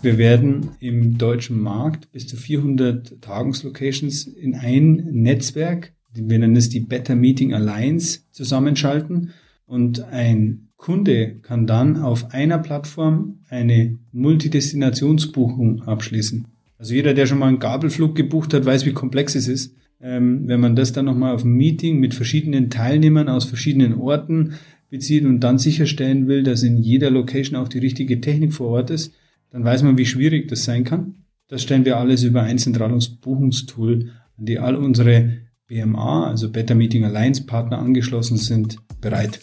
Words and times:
Wir 0.00 0.16
werden 0.16 0.70
im 0.78 1.18
deutschen 1.18 1.60
Markt 1.60 2.12
bis 2.12 2.28
zu 2.28 2.36
400 2.36 3.20
Tagungslocations 3.20 4.28
in 4.28 4.54
ein 4.54 5.08
Netzwerk, 5.10 5.92
wir 6.14 6.38
nennen 6.38 6.56
es 6.56 6.68
die 6.68 6.80
Better 6.80 7.16
Meeting 7.16 7.52
Alliance, 7.52 8.20
zusammenschalten 8.30 9.30
und 9.66 10.04
ein 10.04 10.68
Kunde 10.76 11.40
kann 11.42 11.66
dann 11.66 11.96
auf 11.96 12.32
einer 12.32 12.58
Plattform 12.58 13.40
eine 13.48 13.98
Multidestinationsbuchung 14.12 15.82
abschließen. 15.82 16.46
Also 16.78 16.94
jeder, 16.94 17.12
der 17.12 17.26
schon 17.26 17.40
mal 17.40 17.48
einen 17.48 17.58
Gabelflug 17.58 18.14
gebucht 18.14 18.54
hat, 18.54 18.64
weiß, 18.64 18.86
wie 18.86 18.92
komplex 18.92 19.34
es 19.34 19.48
ist. 19.48 19.74
Ähm, 20.00 20.46
wenn 20.46 20.60
man 20.60 20.76
das 20.76 20.92
dann 20.92 21.06
nochmal 21.06 21.34
auf 21.34 21.42
ein 21.42 21.50
Meeting 21.50 21.98
mit 21.98 22.14
verschiedenen 22.14 22.70
Teilnehmern 22.70 23.28
aus 23.28 23.46
verschiedenen 23.46 23.94
Orten 23.94 24.52
bezieht 24.90 25.24
und 25.24 25.40
dann 25.40 25.58
sicherstellen 25.58 26.28
will, 26.28 26.44
dass 26.44 26.62
in 26.62 26.78
jeder 26.78 27.10
Location 27.10 27.56
auch 27.56 27.68
die 27.68 27.80
richtige 27.80 28.20
Technik 28.20 28.52
vor 28.52 28.68
Ort 28.68 28.90
ist, 28.90 29.12
dann 29.50 29.64
weiß 29.64 29.82
man, 29.82 29.98
wie 29.98 30.06
schwierig 30.06 30.48
das 30.48 30.64
sein 30.64 30.84
kann. 30.84 31.24
Das 31.48 31.62
stellen 31.62 31.84
wir 31.84 31.96
alles 31.96 32.22
über 32.22 32.42
ein 32.42 32.58
zentrales 32.58 33.08
Buchungstool, 33.08 34.10
an 34.36 34.44
die 34.44 34.58
all 34.58 34.76
unsere 34.76 35.38
BMA, 35.66 36.26
also 36.26 36.50
Better 36.50 36.74
Meeting 36.74 37.04
Alliance 37.04 37.44
Partner 37.44 37.78
angeschlossen 37.78 38.36
sind, 38.36 38.76
bereit. 39.00 39.38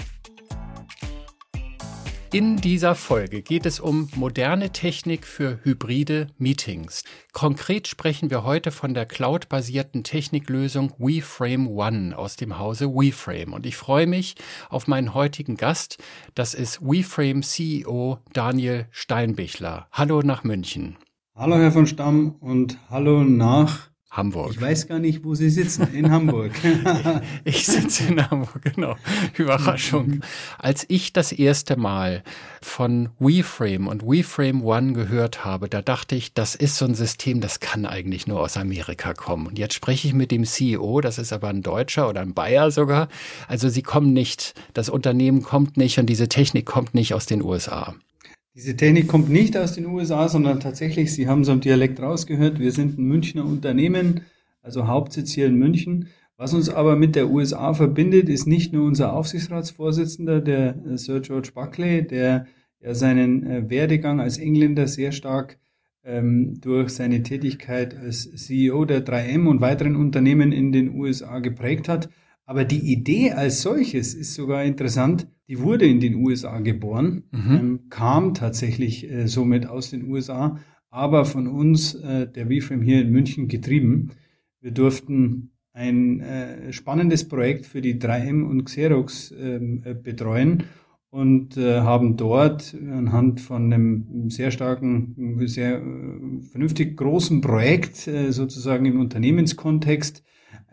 In 2.35 2.57
dieser 2.57 2.95
Folge 2.95 3.41
geht 3.41 3.65
es 3.65 3.79
um 3.79 4.09
moderne 4.13 4.71
Technik 4.71 5.25
für 5.25 5.61
hybride 5.63 6.27
Meetings. 6.37 7.05
Konkret 7.31 7.87
sprechen 7.87 8.29
wir 8.29 8.43
heute 8.43 8.71
von 8.71 8.93
der 8.93 9.05
cloud-basierten 9.05 10.03
Techniklösung 10.03 10.91
WeFrame 10.97 11.65
One 11.69 12.17
aus 12.17 12.35
dem 12.35 12.59
Hause 12.59 12.89
WeFrame. 12.89 13.53
Und 13.53 13.65
ich 13.65 13.77
freue 13.77 14.05
mich 14.05 14.35
auf 14.69 14.85
meinen 14.85 15.13
heutigen 15.13 15.55
Gast. 15.55 16.03
Das 16.33 16.53
ist 16.53 16.81
WeFrame 16.81 17.41
CEO 17.41 18.19
Daniel 18.33 18.87
Steinbichler. 18.91 19.87
Hallo 19.93 20.21
nach 20.21 20.43
München. 20.43 20.97
Hallo 21.37 21.55
Herr 21.55 21.71
von 21.71 21.87
Stamm 21.87 22.35
und 22.41 22.77
hallo 22.89 23.23
nach 23.23 23.91
Hamburg. 24.15 24.51
Ich 24.51 24.61
weiß 24.61 24.87
gar 24.87 24.99
nicht, 24.99 25.23
wo 25.25 25.35
Sie 25.35 25.49
sitzen. 25.49 25.93
In 25.93 26.09
Hamburg. 26.09 26.51
ich 27.43 27.65
sitze 27.65 28.07
in 28.07 28.29
Hamburg, 28.29 28.61
genau. 28.61 28.95
Überraschung. 29.37 30.21
Als 30.57 30.85
ich 30.87 31.11
das 31.11 31.33
erste 31.33 31.75
Mal 31.75 32.23
von 32.61 33.09
WeFrame 33.19 33.87
und 33.87 34.03
WeFrame 34.03 34.63
One 34.63 34.93
gehört 34.93 35.43
habe, 35.43 35.67
da 35.67 35.81
dachte 35.81 36.15
ich, 36.15 36.33
das 36.33 36.55
ist 36.55 36.77
so 36.77 36.85
ein 36.85 36.95
System, 36.95 37.41
das 37.41 37.59
kann 37.59 37.85
eigentlich 37.85 38.25
nur 38.25 38.39
aus 38.39 38.55
Amerika 38.55 39.13
kommen. 39.13 39.47
Und 39.47 39.59
jetzt 39.59 39.73
spreche 39.73 40.07
ich 40.07 40.13
mit 40.13 40.31
dem 40.31 40.45
CEO, 40.45 41.01
das 41.01 41.17
ist 41.17 41.33
aber 41.33 41.49
ein 41.49 41.61
Deutscher 41.61 42.07
oder 42.07 42.21
ein 42.21 42.33
Bayer 42.33 42.71
sogar. 42.71 43.09
Also 43.47 43.67
sie 43.67 43.81
kommen 43.81 44.13
nicht, 44.13 44.53
das 44.73 44.89
Unternehmen 44.89 45.43
kommt 45.43 45.75
nicht 45.75 45.99
und 45.99 46.05
diese 46.05 46.29
Technik 46.29 46.65
kommt 46.65 46.95
nicht 46.95 47.13
aus 47.13 47.25
den 47.25 47.41
USA. 47.41 47.95
Diese 48.55 48.77
Technik 48.77 49.09
kommt 49.09 49.29
nicht 49.29 49.57
aus 49.57 49.73
den 49.73 49.85
USA, 49.85 50.29
sondern 50.29 50.61
tatsächlich, 50.61 51.13
Sie 51.13 51.27
haben 51.27 51.41
es 51.41 51.49
am 51.49 51.59
Dialekt 51.59 52.01
rausgehört, 52.01 52.57
wir 52.57 52.71
sind 52.71 52.97
ein 52.97 53.03
Münchner 53.03 53.43
Unternehmen, 53.43 54.21
also 54.61 54.87
Hauptsitz 54.87 55.33
hier 55.33 55.47
in 55.47 55.55
München. 55.55 56.07
Was 56.37 56.53
uns 56.53 56.69
aber 56.69 56.95
mit 56.95 57.17
der 57.17 57.29
USA 57.29 57.73
verbindet, 57.73 58.29
ist 58.29 58.47
nicht 58.47 58.71
nur 58.71 58.85
unser 58.85 59.11
Aufsichtsratsvorsitzender, 59.11 60.39
der 60.39 60.77
äh, 60.85 60.97
Sir 60.97 61.19
George 61.19 61.49
Buckley, 61.53 62.07
der 62.07 62.45
ja 62.79 62.93
seinen 62.93 63.45
äh, 63.45 63.69
Werdegang 63.69 64.21
als 64.21 64.37
Engländer 64.37 64.87
sehr 64.87 65.11
stark 65.11 65.59
ähm, 66.05 66.57
durch 66.61 66.91
seine 66.91 67.23
Tätigkeit 67.23 67.97
als 67.97 68.31
CEO 68.35 68.85
der 68.85 69.05
3M 69.05 69.47
und 69.49 69.59
weiteren 69.59 69.97
Unternehmen 69.97 70.53
in 70.53 70.71
den 70.71 70.95
USA 70.95 71.39
geprägt 71.39 71.89
hat. 71.89 72.09
Aber 72.45 72.63
die 72.63 72.91
Idee 72.91 73.31
als 73.31 73.61
solches 73.61 74.13
ist 74.13 74.33
sogar 74.35 74.63
interessant, 74.63 75.27
die 75.47 75.59
wurde 75.59 75.85
in 75.85 75.99
den 75.99 76.15
USA 76.15 76.59
geboren, 76.59 77.23
mhm. 77.31 77.55
ähm, 77.55 77.79
kam 77.89 78.33
tatsächlich 78.33 79.09
äh, 79.09 79.27
somit 79.27 79.67
aus 79.67 79.89
den 79.89 80.09
USA, 80.09 80.59
aber 80.89 81.25
von 81.25 81.47
uns, 81.47 81.95
äh, 81.95 82.27
der 82.27 82.49
WFM 82.49 82.81
hier 82.81 83.01
in 83.01 83.11
München, 83.11 83.47
getrieben. 83.47 84.11
Wir 84.61 84.71
durften 84.71 85.51
ein 85.73 86.21
äh, 86.21 86.71
spannendes 86.71 87.27
Projekt 87.27 87.65
für 87.65 87.81
die 87.81 87.99
3M 87.99 88.43
und 88.43 88.63
Xerox 88.63 89.33
ähm, 89.37 89.81
äh, 89.83 89.93
betreuen 89.93 90.63
und 91.09 91.57
äh, 91.57 91.81
haben 91.81 92.15
dort 92.15 92.73
anhand 92.73 93.41
von 93.41 93.71
einem 93.71 94.29
sehr 94.29 94.51
starken, 94.51 95.37
sehr 95.47 95.77
äh, 95.77 96.41
vernünftig 96.49 96.95
großen 96.95 97.41
Projekt 97.41 97.97
sozusagen 98.29 98.85
im 98.85 98.99
Unternehmenskontext 98.99 100.23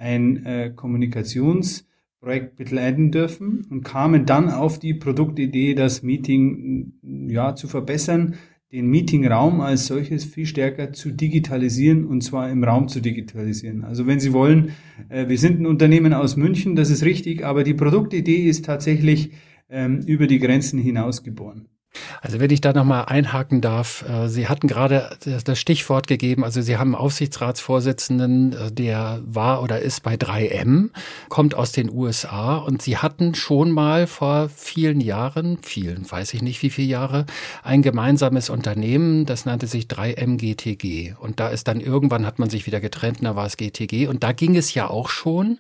ein 0.03 0.45
äh, 0.45 0.73
Kommunikations- 0.75 1.85
Projekt 2.23 2.55
begleiten 2.55 3.11
dürfen 3.11 3.67
und 3.69 3.83
kamen 3.83 4.27
dann 4.27 4.49
auf 4.49 4.79
die 4.79 4.95
Produktidee, 4.95 5.75
das 5.75 6.05
Meeting 6.05 6.93
ja 7.03 7.57
zu 7.57 7.67
verbessern, 7.67 8.37
den 8.71 8.87
Meetingraum 8.87 9.61
als 9.61 9.87
solches 9.87 10.25
viel 10.25 10.47
stärker 10.47 10.93
zu 10.93 11.11
digitalisieren 11.11 12.07
und 12.07 12.23
zwar 12.23 12.49
im 12.49 12.63
Raum 12.63 12.87
zu 12.87 13.01
digitalisieren. 13.01 13.83
Also 13.83 14.07
wenn 14.07 14.21
Sie 14.21 14.33
wollen, 14.33 14.71
äh, 15.09 15.29
wir 15.29 15.37
sind 15.37 15.61
ein 15.61 15.67
Unternehmen 15.67 16.15
aus 16.15 16.37
München, 16.37 16.77
das 16.77 16.91
ist 16.91 17.05
richtig, 17.05 17.45
aber 17.45 17.65
die 17.65 17.75
Produktidee 17.75 18.49
ist 18.49 18.65
tatsächlich 18.65 19.33
ähm, 19.69 19.99
über 20.07 20.29
die 20.29 20.39
Grenzen 20.39 20.79
hinaus 20.79 21.25
geboren. 21.25 21.67
Also 22.23 22.41
wenn 22.41 22.51
ich 22.51 22.61
da 22.61 22.73
nochmal 22.73 23.05
einhaken 23.07 23.61
darf, 23.61 24.05
äh, 24.09 24.29
Sie 24.29 24.49
hatten 24.49 24.67
gerade 24.67 25.17
das 25.45 25.59
Stichwort 25.59 26.07
gegeben, 26.07 26.45
also 26.45 26.63
Sie 26.63 26.77
haben 26.77 26.95
einen 26.95 27.03
Aufsichtsratsvorsitzenden, 27.03 28.53
äh, 28.53 28.73
der 28.73 29.21
war 29.27 29.63
oder 29.63 29.81
ist 29.81 30.03
bei 30.03 30.15
3M, 30.15 30.91
kommt 31.29 31.55
aus 31.55 31.73
den 31.73 31.91
USA 31.91 32.57
und 32.57 32.81
Sie 32.81 32.97
hatten 32.97 33.35
schon 33.35 33.71
mal 33.71 34.07
vor 34.07 34.49
vielen 34.55 35.01
Jahren, 35.01 35.59
vielen, 35.63 36.11
weiß 36.11 36.33
ich 36.35 36.43
nicht 36.43 36.63
wie 36.63 36.71
viele 36.71 36.89
Jahre, 36.89 37.27
ein 37.63 37.83
gemeinsames 37.83 38.49
Unternehmen, 38.49 39.27
das 39.27 39.45
nannte 39.45 39.67
sich 39.67 39.87
3M 39.87 40.39
GTG 40.39 41.15
und 41.19 41.41
da 41.41 41.49
ist 41.49 41.69
dann 41.69 41.81
irgendwann 41.81 42.25
hat 42.25 42.39
man 42.39 42.49
sich 42.49 42.67
wieder 42.67 42.81
getrennt, 42.81 43.19
da 43.21 43.37
war 43.37 43.47
es 43.47 43.57
GTG 43.57 44.09
und 44.09 44.23
da 44.23 44.33
ging 44.33 44.57
es 44.57 44.73
ja 44.75 44.89
auch 44.89 45.11
schon 45.11 45.59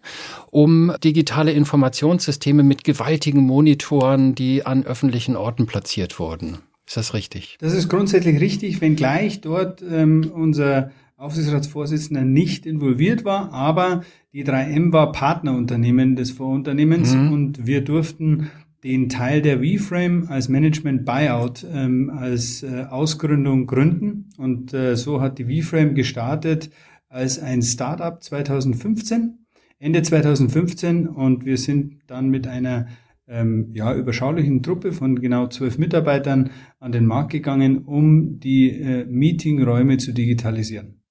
um 0.50 0.94
digitale 1.04 1.52
Informationssysteme 1.52 2.62
mit 2.62 2.84
gewaltigen 2.84 3.40
Monitoren, 3.40 4.34
die 4.34 4.64
an 4.64 4.84
öffentlichen 4.84 5.36
Orten 5.36 5.66
platziert 5.66 6.18
wurden 6.18 6.21
worden. 6.22 6.58
Ist 6.86 6.96
das 6.96 7.14
richtig? 7.14 7.56
Das 7.60 7.74
ist 7.74 7.88
grundsätzlich 7.88 8.40
richtig, 8.40 8.80
wenngleich 8.80 9.40
dort 9.40 9.82
ähm, 9.82 10.30
unser 10.32 10.90
Aufsichtsratsvorsitzender 11.16 12.22
nicht 12.22 12.66
involviert 12.66 13.24
war, 13.24 13.52
aber 13.52 14.02
die 14.32 14.44
3M 14.44 14.92
war 14.92 15.12
Partnerunternehmen 15.12 16.16
des 16.16 16.32
Vorunternehmens 16.32 17.14
mhm. 17.14 17.32
und 17.32 17.66
wir 17.66 17.82
durften 17.82 18.50
den 18.82 19.08
Teil 19.08 19.42
der 19.42 19.60
WeFrame 19.60 20.26
als 20.28 20.48
Management 20.48 21.04
Buyout 21.04 21.64
ähm, 21.72 22.10
als 22.10 22.62
äh, 22.62 22.86
Ausgründung 22.90 23.66
gründen 23.66 24.30
und 24.38 24.74
äh, 24.74 24.96
so 24.96 25.20
hat 25.20 25.38
die 25.38 25.46
WeFrame 25.46 25.94
gestartet 25.94 26.70
als 27.08 27.38
ein 27.38 27.62
Startup 27.62 28.20
2015, 28.20 29.38
Ende 29.78 30.02
2015 30.02 31.06
und 31.06 31.44
wir 31.44 31.58
sind 31.58 32.00
dann 32.06 32.30
mit 32.30 32.46
einer 32.46 32.86
ähm, 33.28 33.70
ja, 33.72 33.94
überschaulichen 33.94 34.62
Truppe 34.62 34.92
von 34.92 35.20
genau 35.20 35.48
zwölf 35.48 35.78
Mitarbeitern 35.78 36.50
an 36.80 36.92
den 36.92 37.06
Markt 37.06 37.32
gegangen, 37.32 37.84
um 37.84 38.40
die 38.40 38.70
äh, 38.70 39.04
Meetingräume 39.04 39.98
zu 39.98 40.12
digitalisieren. 40.12 41.02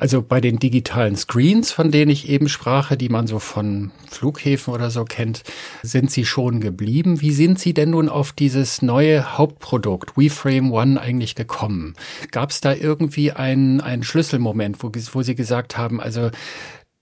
Also 0.00 0.22
bei 0.22 0.40
den 0.40 0.58
digitalen 0.58 1.14
Screens, 1.14 1.72
von 1.72 1.90
denen 1.90 2.10
ich 2.10 2.30
eben 2.30 2.48
sprach, 2.48 2.96
die 2.96 3.10
man 3.10 3.26
so 3.26 3.38
von 3.38 3.90
Flughäfen 4.08 4.72
oder 4.72 4.88
so 4.88 5.04
kennt, 5.04 5.42
sind 5.82 6.10
Sie 6.10 6.24
schon 6.24 6.60
geblieben. 6.60 7.20
Wie 7.20 7.32
sind 7.32 7.58
Sie 7.58 7.74
denn 7.74 7.90
nun 7.90 8.08
auf 8.08 8.32
dieses 8.32 8.80
neue 8.80 9.36
Hauptprodukt 9.36 10.16
WeFrame 10.16 10.72
One 10.72 10.98
eigentlich 10.98 11.34
gekommen? 11.34 11.96
Gab 12.30 12.48
es 12.48 12.62
da 12.62 12.72
irgendwie 12.72 13.32
einen, 13.32 13.82
einen 13.82 14.02
Schlüsselmoment, 14.02 14.82
wo, 14.82 14.90
wo 15.12 15.22
Sie 15.22 15.34
gesagt 15.34 15.76
haben, 15.76 16.00
also 16.00 16.30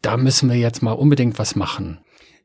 da 0.03 0.17
müssen 0.17 0.49
wir 0.49 0.57
jetzt 0.57 0.83
mal 0.83 0.91
unbedingt 0.91 1.39
was 1.39 1.55
machen? 1.55 1.99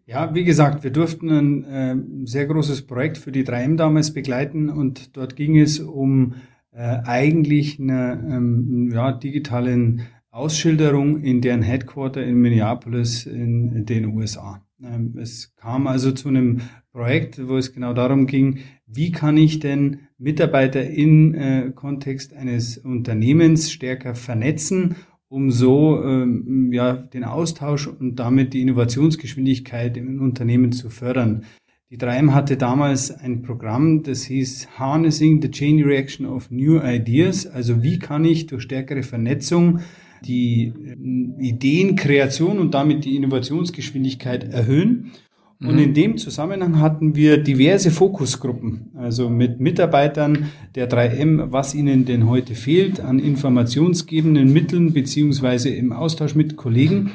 Ja, 0.05 0.35
wie 0.35 0.43
gesagt, 0.43 0.83
wir 0.83 0.91
durften 0.91 1.29
ein 1.29 1.63
äh, 1.63 2.25
sehr 2.25 2.45
großes 2.45 2.85
Projekt 2.87 3.17
für 3.17 3.31
die 3.31 3.45
3M 3.45 3.77
damals 3.77 4.13
begleiten 4.13 4.69
und 4.69 5.15
dort 5.15 5.37
ging 5.37 5.57
es 5.57 5.79
um 5.79 6.35
äh, 6.71 6.97
eigentlich 7.05 7.79
eine 7.79 8.21
ähm, 8.29 8.91
ja, 8.93 9.13
digitalen 9.13 10.01
Ausschilderung 10.29 11.21
in 11.21 11.39
deren 11.39 11.61
Headquarter 11.61 12.23
in 12.23 12.35
Minneapolis 12.35 13.25
in 13.25 13.85
den 13.85 14.07
USA. 14.07 14.65
Ähm, 14.83 15.17
es 15.17 15.55
kam 15.55 15.87
also 15.87 16.11
zu 16.11 16.27
einem 16.27 16.61
Projekt, 16.91 17.47
wo 17.47 17.55
es 17.55 17.73
genau 17.73 17.93
darum 17.93 18.27
ging, 18.27 18.59
wie 18.85 19.11
kann 19.11 19.37
ich 19.37 19.59
denn 19.59 19.99
Mitarbeiter 20.17 20.83
in 20.83 21.33
äh, 21.33 21.71
Kontext 21.73 22.33
eines 22.33 22.77
Unternehmens 22.77 23.71
stärker 23.71 24.15
vernetzen 24.15 24.95
um 25.33 25.49
so 25.49 25.99
ähm, 26.03 26.71
ja, 26.71 26.93
den 26.93 27.23
Austausch 27.23 27.87
und 27.87 28.17
damit 28.17 28.53
die 28.53 28.61
Innovationsgeschwindigkeit 28.61 29.97
im 29.97 30.21
Unternehmen 30.21 30.71
zu 30.71 30.91
fördern. 30.91 31.45
Die 31.89 31.97
3M 31.97 32.33
hatte 32.33 32.55
damals 32.55 33.09
ein 33.11 33.41
Programm, 33.41 34.03
das 34.03 34.25
hieß 34.25 34.77
Harnessing 34.77 35.41
the 35.41 35.49
Chain 35.49 35.83
Reaction 35.83 36.27
of 36.27 36.51
New 36.51 36.79
Ideas. 36.79 37.47
Also 37.47 37.81
wie 37.81 37.97
kann 37.97 38.25
ich 38.25 38.45
durch 38.45 38.61
stärkere 38.61 39.01
Vernetzung 39.01 39.79
die 40.23 40.71
äh, 40.85 41.43
Ideenkreation 41.43 42.59
und 42.59 42.75
damit 42.75 43.03
die 43.03 43.15
Innovationsgeschwindigkeit 43.15 44.43
erhöhen? 44.53 45.13
Und 45.63 45.79
in 45.79 45.93
dem 45.93 46.17
Zusammenhang 46.17 46.79
hatten 46.79 47.15
wir 47.15 47.37
diverse 47.37 47.89
Fokusgruppen, 47.89 48.91
also 48.95 49.29
mit 49.29 49.59
Mitarbeitern 49.59 50.51
der 50.75 50.89
3M, 50.89 51.51
was 51.51 51.73
ihnen 51.73 52.05
denn 52.05 52.27
heute 52.27 52.55
fehlt 52.55 52.99
an 52.99 53.19
informationsgebenden 53.19 54.51
Mitteln 54.51 54.93
beziehungsweise 54.93 55.69
im 55.69 55.93
Austausch 55.93 56.35
mit 56.35 56.57
Kollegen. 56.57 57.11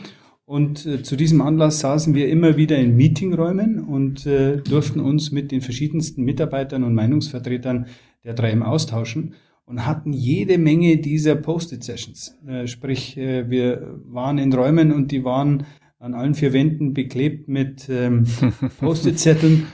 Und 0.47 0.87
äh, 0.87 1.03
zu 1.03 1.15
diesem 1.17 1.43
Anlass 1.43 1.81
saßen 1.81 2.15
wir 2.15 2.31
immer 2.31 2.57
wieder 2.57 2.79
in 2.79 2.97
Meetingräumen 2.97 3.81
und 3.81 4.25
äh, 4.25 4.57
durften 4.57 5.01
uns 5.01 5.31
mit 5.31 5.53
den 5.53 5.61
verschiedensten 5.61 6.25
Mitarbeitern 6.25 6.85
und 6.85 6.95
Meinungsvertretern 6.95 7.87
der 8.25 8.35
3M 8.35 8.63
austauschen 8.63 9.35
und 9.67 9.85
hatten 9.85 10.15
jede 10.15 10.57
Menge 10.57 10.97
dieser 10.97 11.35
Post-it-Sessions. 11.35 12.39
Äh, 12.47 12.67
sprich, 12.67 13.19
äh, 13.19 13.51
wir 13.51 14.01
waren 14.07 14.39
in 14.39 14.51
Räumen 14.55 14.91
und 14.91 15.13
die 15.13 15.23
waren 15.23 15.67
an 15.99 16.15
allen 16.15 16.35
vier 16.35 16.53
Wänden 16.53 16.95
beklebt 16.95 17.49
mit 17.49 17.89
ähm, 17.91 18.25
Post-it-Zetteln. 18.81 19.67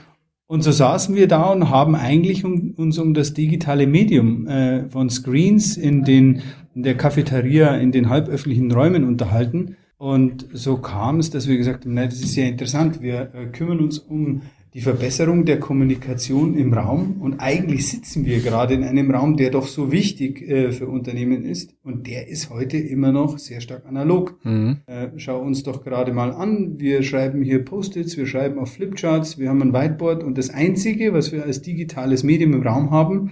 Und 0.47 0.61
so 0.61 0.71
saßen 0.71 1.15
wir 1.15 1.27
da 1.27 1.51
und 1.51 1.69
haben 1.69 1.95
eigentlich 1.95 2.45
um, 2.45 2.71
uns 2.77 2.99
um 2.99 3.13
das 3.13 3.33
digitale 3.33 3.87
Medium 3.87 4.47
äh, 4.47 4.89
von 4.89 5.09
Screens 5.09 5.75
in 5.75 6.03
den 6.03 6.41
in 6.75 6.83
der 6.83 6.95
Cafeteria, 6.95 7.75
in 7.77 7.91
den 7.91 8.09
halböffentlichen 8.09 8.71
Räumen 8.71 9.05
unterhalten. 9.05 9.77
Und 9.97 10.45
so 10.51 10.77
kam 10.77 11.19
es, 11.19 11.29
dass 11.29 11.47
wir 11.47 11.57
gesagt 11.57 11.85
haben, 11.85 11.93
nein, 11.93 12.09
das 12.09 12.19
ist 12.19 12.33
sehr 12.33 12.49
interessant. 12.49 13.01
Wir 13.01 13.33
äh, 13.33 13.45
kümmern 13.47 13.79
uns 13.79 13.97
um 13.97 14.41
die 14.75 14.81
Verbesserung 14.81 15.45
der 15.45 15.57
Kommunikation 15.57 16.53
im 16.57 16.73
Raum. 16.73 17.21
Und 17.21 17.39
eigentlich 17.39 17.87
sitzen 17.87 18.25
wir 18.25 18.41
gerade 18.41 18.73
in 18.73 18.83
einem 18.83 19.09
Raum, 19.09 19.37
der 19.37 19.49
doch 19.49 19.67
so 19.67 19.93
wichtig 19.93 20.41
äh, 20.41 20.73
für 20.73 20.87
Unternehmen 20.87 21.45
ist. 21.45 21.73
Und 21.81 22.07
der 22.07 22.27
ist 22.27 22.49
heute 22.49 22.77
immer 22.77 23.13
noch 23.13 23.39
sehr 23.39 23.61
stark 23.61 23.85
analog. 23.85 24.37
Mhm. 24.43 24.81
Äh, 24.85 25.11
schau 25.15 25.39
uns 25.39 25.63
doch 25.63 25.81
gerade 25.81 26.11
mal 26.11 26.33
an. 26.33 26.77
Wir 26.77 27.03
schreiben 27.03 27.41
hier 27.41 27.63
Post-its, 27.63 28.17
wir 28.17 28.27
schreiben 28.27 28.59
auf 28.59 28.73
Flipcharts, 28.73 29.39
wir 29.39 29.47
haben 29.47 29.61
ein 29.61 29.73
Whiteboard. 29.73 30.25
Und 30.25 30.37
das 30.37 30.49
Einzige, 30.49 31.13
was 31.13 31.31
wir 31.31 31.45
als 31.45 31.61
digitales 31.61 32.23
Medium 32.23 32.51
im 32.51 32.63
Raum 32.63 32.91
haben, 32.91 33.31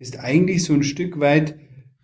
ist 0.00 0.18
eigentlich 0.18 0.64
so 0.64 0.74
ein 0.74 0.82
Stück 0.82 1.20
weit 1.20 1.54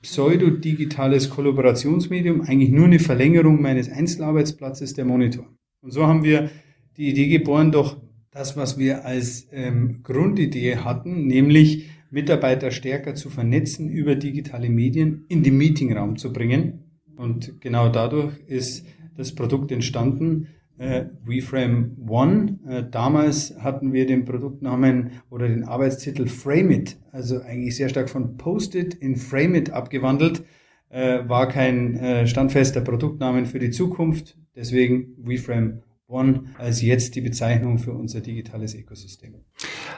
pseudo-digitales 0.03 1.29
Kollaborationsmedium, 1.31 2.43
eigentlich 2.43 2.71
nur 2.71 2.85
eine 2.85 3.01
Verlängerung 3.01 3.61
meines 3.61 3.91
Einzelarbeitsplatzes, 3.91 4.95
der 4.95 5.07
Monitor. 5.07 5.47
Und 5.81 5.91
so 5.91 6.07
haben 6.07 6.23
wir 6.23 6.51
die 6.97 7.09
Idee 7.09 7.27
geboren, 7.27 7.73
doch 7.73 8.06
das, 8.37 8.55
was 8.55 8.77
wir 8.77 9.07
als 9.07 9.49
ähm, 9.51 10.01
Grundidee 10.03 10.77
hatten, 10.77 11.27
nämlich 11.27 11.89
Mitarbeiter 12.11 12.71
stärker 12.71 13.15
zu 13.15 13.31
vernetzen 13.31 13.89
über 13.89 14.15
digitale 14.15 14.69
Medien 14.69 15.25
in 15.29 15.43
den 15.43 15.57
Meetingraum 15.57 16.17
zu 16.17 16.35
bringen. 16.35 16.85
Und 17.17 17.63
genau 17.63 17.89
dadurch 17.89 18.35
ist 18.47 18.87
das 19.17 19.35
Produkt 19.35 19.73
entstanden, 19.73 20.49
äh, 20.77 21.07
WeFrame 21.25 21.97
One. 22.07 22.59
Äh, 22.69 22.85
damals 22.91 23.57
hatten 23.59 23.95
wir 23.95 24.05
den 24.05 24.27
Produktnamen 24.27 25.13
oder 25.31 25.49
den 25.49 25.65
Arbeitstitel 25.65 26.27
Frame 26.27 26.73
It, 26.73 26.99
also 27.13 27.41
eigentlich 27.41 27.77
sehr 27.77 27.89
stark 27.89 28.11
von 28.11 28.37
Post-it 28.37 28.93
in 28.93 29.17
Frame 29.17 29.55
It 29.55 29.71
abgewandelt. 29.71 30.45
Äh, 30.91 31.27
war 31.27 31.49
kein 31.49 31.97
äh, 31.97 32.27
standfester 32.27 32.83
Produktnamen 32.83 33.47
für 33.47 33.59
die 33.59 33.71
Zukunft, 33.71 34.37
deswegen 34.55 35.15
WeFrame 35.17 35.81
One 36.09 36.45
als 36.57 36.83
jetzt 36.83 37.17
die 37.17 37.21
Bezeichnung 37.21 37.81
für 37.81 37.91
unser 37.91 38.21
digitales 38.21 38.77
Ökosystem. 38.77 39.35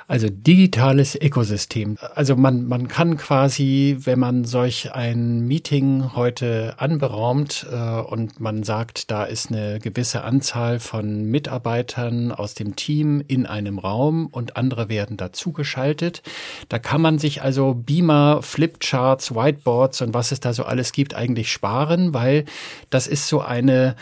Also 0.06 0.28
digitales 0.30 1.14
Ökosystem. 1.20 1.98
Also 2.14 2.34
man, 2.34 2.64
man 2.64 2.88
kann 2.88 3.18
quasi, 3.18 3.98
wenn 4.04 4.18
man 4.18 4.44
solch 4.44 4.92
ein 4.92 5.46
Meeting 5.46 6.14
heute 6.14 6.76
anberaumt 6.78 7.66
äh, 7.70 7.76
und 8.00 8.40
man 8.40 8.62
sagt, 8.62 9.10
da 9.10 9.24
ist 9.24 9.50
eine 9.50 9.80
gewisse 9.80 10.24
Anzahl 10.24 10.80
von 10.80 11.24
Mitarbeitern 11.24 12.32
aus 12.32 12.54
dem 12.54 12.74
Team 12.74 13.22
in 13.28 13.44
einem 13.44 13.78
Raum 13.78 14.28
und 14.28 14.56
andere 14.56 14.88
werden 14.88 15.18
dazugeschaltet, 15.18 16.22
da 16.70 16.78
kann 16.78 17.02
man 17.02 17.18
sich 17.18 17.42
also 17.42 17.74
Beamer, 17.74 18.40
Flipcharts, 18.40 19.34
Whiteboards 19.34 20.00
und 20.00 20.14
was 20.14 20.32
es 20.32 20.40
da 20.40 20.54
so 20.54 20.64
alles 20.64 20.92
gibt 20.92 21.14
eigentlich 21.14 21.52
sparen, 21.52 22.14
weil 22.14 22.46
das 22.88 23.08
ist 23.08 23.28
so 23.28 23.42
eine 23.42 23.94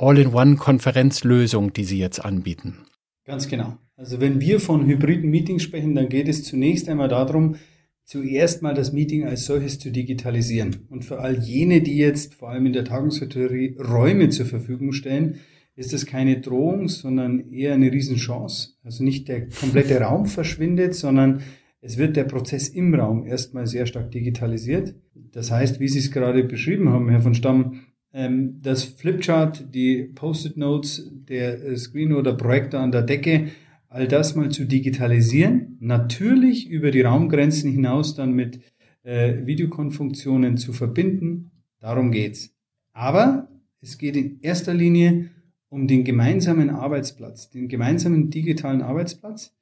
All-in-One-Konferenzlösung, 0.00 1.72
die 1.72 1.84
Sie 1.84 1.98
jetzt 1.98 2.24
anbieten. 2.24 2.78
Ganz 3.26 3.48
genau. 3.48 3.76
Also 3.96 4.18
wenn 4.18 4.40
wir 4.40 4.58
von 4.60 4.86
hybriden 4.86 5.28
Meetings 5.30 5.62
sprechen, 5.62 5.94
dann 5.94 6.08
geht 6.08 6.26
es 6.26 6.42
zunächst 6.42 6.88
einmal 6.88 7.08
darum, 7.08 7.56
zuerst 8.04 8.62
mal 8.62 8.74
das 8.74 8.92
Meeting 8.92 9.24
als 9.24 9.44
solches 9.44 9.78
zu 9.78 9.90
digitalisieren. 9.92 10.86
Und 10.88 11.04
für 11.04 11.20
all 11.20 11.38
jene, 11.38 11.82
die 11.82 11.98
jetzt 11.98 12.34
vor 12.34 12.48
allem 12.48 12.66
in 12.66 12.72
der 12.72 12.86
Tagungshotellerie 12.86 13.76
Räume 13.78 14.30
zur 14.30 14.46
Verfügung 14.46 14.92
stellen, 14.92 15.40
ist 15.76 15.92
das 15.92 16.06
keine 16.06 16.40
Drohung, 16.40 16.88
sondern 16.88 17.50
eher 17.50 17.74
eine 17.74 17.92
Riesenchance. 17.92 18.70
Also 18.82 19.04
nicht 19.04 19.28
der 19.28 19.48
komplette 19.48 20.00
Raum 20.00 20.24
verschwindet, 20.26 20.94
sondern 20.94 21.42
es 21.82 21.98
wird 21.98 22.16
der 22.16 22.24
Prozess 22.24 22.68
im 22.68 22.94
Raum 22.94 23.24
erstmal 23.26 23.66
sehr 23.66 23.86
stark 23.86 24.10
digitalisiert. 24.10 24.94
Das 25.14 25.50
heißt, 25.50 25.78
wie 25.78 25.88
Sie 25.88 25.98
es 25.98 26.10
gerade 26.10 26.42
beschrieben 26.42 26.88
haben, 26.88 27.08
Herr 27.10 27.20
von 27.20 27.34
Stamm, 27.34 27.80
das 28.12 28.84
Flipchart, 28.84 29.72
die 29.74 30.10
Post-it-Notes, 30.14 31.10
der 31.12 31.62
äh, 31.62 31.76
Screen 31.76 32.12
oder 32.12 32.34
Projektor 32.34 32.80
an 32.80 32.90
der 32.90 33.02
Decke, 33.02 33.48
all 33.88 34.08
das 34.08 34.34
mal 34.34 34.50
zu 34.50 34.64
digitalisieren, 34.64 35.76
natürlich 35.80 36.68
über 36.68 36.90
die 36.90 37.02
Raumgrenzen 37.02 37.70
hinaus 37.70 38.14
dann 38.14 38.32
mit 38.32 38.60
äh, 39.02 39.46
Videokonfunktionen 39.46 40.56
zu 40.56 40.72
verbinden. 40.72 41.50
Darum 41.80 42.10
geht's. 42.10 42.54
Aber 42.92 43.48
es 43.80 43.96
geht 43.98 44.16
in 44.16 44.40
erster 44.42 44.74
Linie 44.74 45.30
um 45.68 45.86
den 45.86 46.04
gemeinsamen 46.04 46.70
Arbeitsplatz, 46.70 47.50
den 47.50 47.68
gemeinsamen 47.68 48.30
digitalen 48.30 48.82
Arbeitsplatz, 48.82 49.54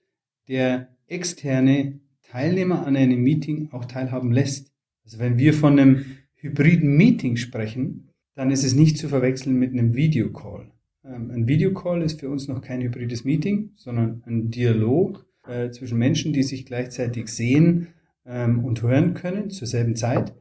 der 0.48 0.88
externe 1.06 2.00
Teilnehmer 2.22 2.86
an 2.86 2.96
einem 2.96 3.22
Meeting 3.22 3.68
auch 3.72 3.84
teilhaben 3.84 4.32
lässt. 4.32 4.72
Also 5.04 5.18
wenn 5.18 5.38
wir 5.38 5.54
von 5.54 5.78
einem 5.78 6.04
hybriden 6.34 6.96
Meeting 6.96 7.36
sprechen, 7.36 8.08
dann 8.38 8.52
ist 8.52 8.62
es 8.62 8.76
nicht 8.76 8.98
zu 8.98 9.08
verwechseln 9.08 9.56
mit 9.56 9.72
einem 9.72 9.94
Videocall. 9.94 10.70
Ähm, 11.04 11.32
ein 11.32 11.48
Videocall 11.48 12.02
ist 12.02 12.20
für 12.20 12.30
uns 12.30 12.46
noch 12.46 12.62
kein 12.62 12.80
hybrides 12.80 13.24
Meeting, 13.24 13.72
sondern 13.74 14.22
ein 14.26 14.52
Dialog 14.52 15.26
äh, 15.48 15.70
zwischen 15.70 15.98
Menschen, 15.98 16.32
die 16.32 16.44
sich 16.44 16.64
gleichzeitig 16.64 17.30
sehen 17.30 17.88
ähm, 18.24 18.64
und 18.64 18.80
hören 18.80 19.14
können 19.14 19.50
zur 19.50 19.66
selben 19.66 19.96
Zeit. 19.96 20.34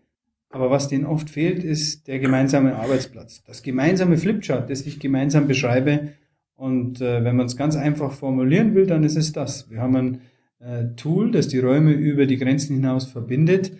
Aber 0.52 0.70
was 0.70 0.90
denen 0.90 1.08
oft 1.08 1.32
fehlt, 1.32 1.64
ist 1.64 2.08
der 2.08 2.20
gemeinsame 2.20 2.76
Arbeitsplatz. 2.76 3.44
Das 3.46 3.64
gemeinsame 3.64 4.20
Flipchart, 4.20 4.70
das 4.70 4.86
ich 4.86 5.00
gemeinsam 5.00 5.48
beschreibe. 5.48 6.10
Und 6.56 7.02
äh, 7.02 7.24
wenn 7.24 7.36
man 7.36 7.48
es 7.48 7.58
ganz 7.58 7.76
einfach 7.76 8.12
formulieren 8.12 8.76
will, 8.76 8.86
dann 8.86 9.04
ist 9.04 9.18
es 9.18 9.32
das. 9.32 9.72
Wir 9.72 9.82
haben 9.82 9.96
ein 9.96 10.22
äh, 10.60 10.96
Tool, 10.98 11.32
das 11.32 11.48
die 11.48 11.58
Räume 11.58 11.94
über 11.94 12.28
die 12.28 12.38
Grenzen 12.38 12.76
hinaus 12.76 13.08
verbindet 13.08 13.72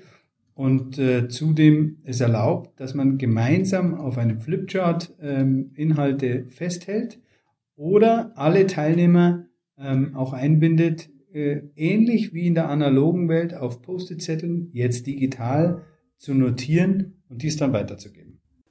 und 0.58 0.98
äh, 0.98 1.28
zudem 1.28 1.98
es 2.04 2.20
erlaubt, 2.20 2.80
dass 2.80 2.96
man 2.96 3.20
gemeinsam 3.20 3.94
auf 3.94 4.18
einem 4.18 4.42
Flipchart 4.42 5.16
ähm, 5.22 5.70
Inhalte 5.76 6.48
festhält 6.50 7.22
oder 7.76 8.32
alle 8.36 8.66
Teilnehmer 8.66 9.46
ähm, 9.78 10.16
auch 10.16 10.34
einbindet, 10.34 11.12
äh, 11.32 11.62
ähnlich 11.76 12.34
wie 12.34 12.48
in 12.48 12.56
der 12.56 12.70
analogen 12.70 13.30
Welt 13.30 13.54
auf 13.54 13.84
Post-it-Zetteln, 13.84 14.72
jetzt 14.74 15.06
digital 15.06 15.84
zu 16.18 16.34
notieren 16.34 17.22
und 17.30 17.44
dies 17.44 17.58
dann 17.58 17.72
weiterzugeben. 17.72 18.27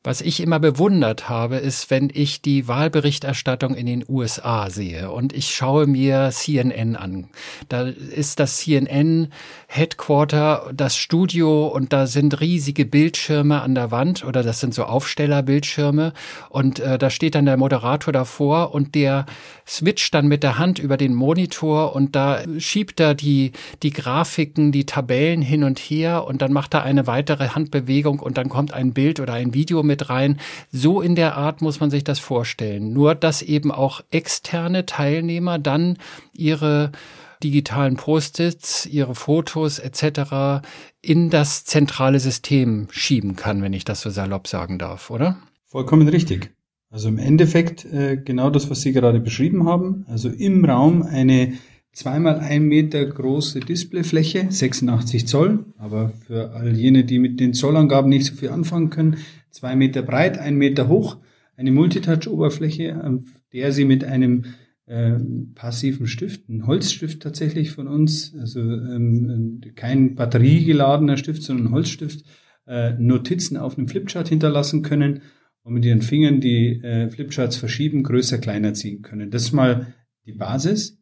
Was 0.07 0.21
ich 0.21 0.39
immer 0.39 0.61
bewundert 0.61 1.29
habe, 1.29 1.57
ist, 1.57 1.91
wenn 1.91 2.13
ich 2.15 2.41
die 2.41 2.69
Wahlberichterstattung 2.69 3.75
in 3.75 3.87
den 3.87 4.05
USA 4.09 4.71
sehe 4.71 5.11
und 5.11 5.33
ich 5.33 5.53
schaue 5.53 5.89
mir 5.89 6.31
CNN 6.31 6.95
an. 6.95 7.27
Da 7.69 7.89
ist 7.89 8.39
das 8.39 8.59
CNN 8.59 9.33
Headquarter, 9.67 10.71
das 10.73 10.97
Studio 10.97 11.67
und 11.67 11.93
da 11.93 12.07
sind 12.07 12.41
riesige 12.41 12.85
Bildschirme 12.85 13.63
an 13.63 13.75
der 13.75 13.91
Wand 13.91 14.25
oder 14.25 14.45
das 14.45 14.61
sind 14.61 14.75
so 14.75 14.85
Aufstellerbildschirme 14.85 16.13
und 16.51 16.79
äh, 16.79 16.99
da 16.99 17.11
steht 17.11 17.35
dann 17.35 17.47
der 17.47 17.57
Moderator 17.57 18.13
davor 18.13 18.73
und 18.73 18.95
der 18.95 19.27
switcht 19.67 20.15
dann 20.15 20.29
mit 20.29 20.45
der 20.45 20.57
Hand 20.57 20.79
über 20.79 20.97
den 20.97 21.15
Monitor 21.15 21.97
und 21.97 22.15
da 22.15 22.43
schiebt 22.59 23.01
er 23.01 23.17
die, 23.17 23.51
die 23.83 23.91
Grafiken, 23.91 24.71
die 24.71 24.87
Tabellen 24.87 25.43
hin 25.43 25.65
und 25.65 25.81
her 25.81 26.25
und 26.29 26.43
dann 26.43 26.53
macht 26.53 26.75
er 26.75 26.85
eine 26.85 27.09
weitere 27.09 27.49
Handbewegung 27.49 28.21
und 28.21 28.39
dann 28.39 28.49
kommt 28.49 28.73
ein 28.73 28.93
Bild 28.93 29.19
oder 29.19 29.33
ein 29.33 29.53
Video 29.53 29.83
mit 29.83 29.96
mit 29.97 30.11
rein. 30.11 30.39
So 30.71 31.01
in 31.01 31.15
der 31.15 31.37
Art 31.37 31.63
muss 31.63 31.81
man 31.81 31.91
sich 31.91 32.05
das 32.05 32.19
vorstellen. 32.19 32.93
Nur, 32.93 33.15
dass 33.15 33.43
eben 33.43 33.73
auch 33.73 34.03
externe 34.11 34.85
Teilnehmer 34.85 35.59
dann 35.59 35.97
ihre 36.33 36.93
digitalen 37.43 37.97
Post-its, 37.97 38.87
ihre 38.87 39.15
Fotos 39.15 39.79
etc. 39.79 40.65
in 41.03 41.31
das 41.31 41.65
zentrale 41.65 42.21
System 42.21 42.89
schieben 42.91 43.37
kann, 43.37 43.63
wenn 43.63 43.73
ich 43.73 43.85
das 43.85 44.01
so 44.01 44.11
salopp 44.11 44.49
sagen 44.49 44.79
darf, 44.79 45.11
oder? 45.11 45.39
Vollkommen 45.67 46.09
richtig. 46.09 46.51
Also 46.91 47.09
im 47.09 47.19
Endeffekt 47.19 47.85
äh, 47.85 48.17
genau 48.17 48.49
das, 48.49 48.71
was 48.71 48.81
Sie 48.81 48.93
gerade 48.93 49.21
beschrieben 49.21 49.67
haben. 49.67 50.07
Also 50.09 50.29
im 50.29 50.65
Raum 50.65 51.03
eine 51.03 51.55
zweimal 51.97 52.41
ein 52.41 52.65
Meter 52.65 53.05
große 53.07 53.61
Displayfläche, 53.61 54.47
86 54.51 55.27
Zoll, 55.27 55.65
aber 55.79 56.13
für 56.27 56.53
all 56.53 56.77
jene, 56.77 57.05
die 57.05 57.19
mit 57.19 57.41
den 57.41 57.55
Zollangaben 57.55 58.11
nicht 58.11 58.27
so 58.27 58.35
viel 58.35 58.51
anfangen 58.51 58.91
können, 58.91 59.17
zwei 59.57 59.75
Meter 59.75 60.03
breit, 60.03 60.39
ein 60.39 60.57
Meter 60.57 60.89
hoch, 60.89 61.17
eine 61.57 61.73
Multitouch-Oberfläche, 61.73 63.03
auf 63.03 63.23
der 63.53 63.73
Sie 63.73 63.85
mit 63.85 64.05
einem 64.05 64.45
äh, 64.87 65.15
passiven 65.55 66.07
Stift, 66.07 66.49
ein 66.49 66.67
Holzstift 66.67 67.23
tatsächlich 67.23 67.73
von 67.73 67.89
uns, 67.89 68.35
also 68.39 68.61
ähm, 68.61 69.61
kein 69.75 70.15
batteriegeladener 70.15 71.17
Stift, 71.17 71.43
sondern 71.43 71.69
ein 71.69 71.73
Holzstift, 71.73 72.25
äh, 72.67 72.93
Notizen 72.99 73.57
auf 73.57 73.79
einem 73.79 73.89
Flipchart 73.89 74.29
hinterlassen 74.29 74.83
können 74.83 75.23
und 75.63 75.75
mit 75.75 75.85
ihren 75.85 76.03
Fingern 76.03 76.41
die 76.41 76.81
äh, 76.83 77.09
Flipcharts 77.09 77.57
verschieben, 77.57 78.03
größer, 78.03 78.39
kleiner 78.39 78.75
ziehen 78.75 79.03
können. 79.03 79.31
Das 79.31 79.45
ist 79.45 79.53
mal 79.53 79.95
die 80.27 80.33
Basis. 80.33 80.99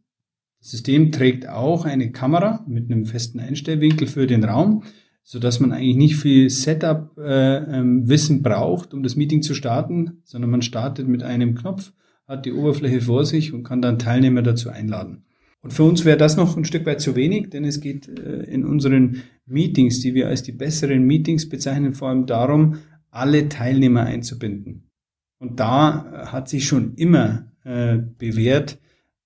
Das 0.61 0.71
System 0.71 1.13
trägt 1.13 1.49
auch 1.49 1.85
eine 1.85 2.13
Kamera 2.13 2.65
mit 2.69 2.91
einem 2.91 3.05
festen 3.05 3.41
Einstellwinkel 3.41 4.07
für 4.07 4.27
den 4.27 4.45
Raum, 4.45 4.85
so 5.25 5.39
dass 5.39 5.59
man 5.59 5.73
eigentlich 5.73 5.97
nicht 5.97 6.17
viel 6.17 6.51
Setup-Wissen 6.51 8.37
äh, 8.37 8.39
ähm, 8.39 8.43
braucht, 8.43 8.93
um 8.93 9.03
das 9.03 9.17
Meeting 9.17 9.43
zu 9.43 9.55
starten, 9.55 10.23
sondern 10.25 10.51
man 10.51 10.63
startet 10.63 11.09
mit 11.09 11.23
einem 11.23 11.55
Knopf, 11.55 11.93
hat 12.29 12.45
die 12.45 12.53
Oberfläche 12.53 13.01
vor 13.01 13.25
sich 13.25 13.53
und 13.53 13.65
kann 13.65 13.83
dann 13.83 13.99
Teilnehmer 13.99 14.43
dazu 14.43 14.69
einladen. 14.69 15.25
Und 15.63 15.73
für 15.73 15.85
uns 15.85 16.05
wäre 16.05 16.19
das 16.19 16.37
noch 16.37 16.59
ein 16.59 16.67
Stück 16.67 16.85
weit 16.85 17.01
zu 17.01 17.17
wenig, 17.17 17.49
denn 17.49 17.65
es 17.65 17.81
geht 17.81 18.07
äh, 18.07 18.43
in 18.43 18.67
unseren 18.67 19.23
Meetings, 19.47 20.01
die 20.01 20.15
wir 20.15 20.29
als 20.29 20.43
die 20.43 20.53
besseren 20.53 21.05
Meetings 21.05 21.49
bezeichnen, 21.49 21.95
vor 21.95 22.11
allem 22.11 22.27
darum, 22.27 22.77
alle 23.11 23.49
Teilnehmer 23.49 24.03
einzubinden. 24.03 24.91
Und 25.39 25.59
da 25.59 26.27
hat 26.31 26.51
sich 26.51 26.67
schon 26.67 26.95
immer 26.97 27.51
äh, 27.65 27.97
bewährt, 27.97 28.79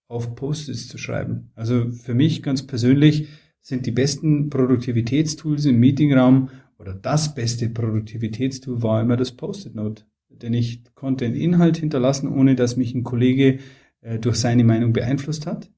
auf 0.07 0.37
Post-its 0.37 0.89
zu 0.89 0.97
schreiben. 0.97 1.51
Also 1.55 1.91
für 1.91 2.15
mich 2.15 2.43
ganz 2.43 2.67
persönlich 2.67 3.29
sind 3.61 3.87
die 3.87 3.91
besten 3.91 4.51
Produktivitätstools 4.51 5.67
im 5.67 5.79
Meetingraum 5.81 6.51
oder 6.79 6.95
das 6.95 7.35
beste 7.35 7.69
Produktivitätstool 7.69 8.83
war 8.83 9.03
immer 9.03 9.17
das 9.17 9.33
Post-it-Note. 9.33 10.05
Denn 10.31 10.55
ich 10.55 10.83
konnte 10.95 11.25
einen 11.25 11.35
Inhalt 11.35 11.77
hinterlassen, 11.77 12.29
ohne 12.29 12.55
dass 12.55 12.77
mich 12.77 12.95
ein 12.95 13.03
Kollege 13.03 13.59
äh, 14.01 14.19
durch 14.19 14.37
seine 14.37 14.65
Meinung 14.65 14.93
beeinflusst 14.93 15.47
hat. 15.47 15.71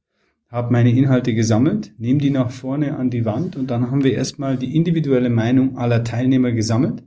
Habe 0.49 0.73
meine 0.73 0.91
Inhalte 0.91 1.33
gesammelt, 1.33 1.95
nehme 1.99 2.19
die 2.19 2.31
nach 2.31 2.51
vorne 2.51 2.97
an 2.97 3.09
die 3.09 3.25
Wand 3.25 3.57
und 3.57 3.71
dann 3.71 3.91
haben 3.91 4.03
wir 4.03 4.13
erstmal 4.13 4.57
die 4.57 4.77
individuelle 4.77 5.31
Meinung 5.31 5.79
aller 5.79 6.03
Teilnehmer 6.03 6.53
gesammelt. 6.53 7.05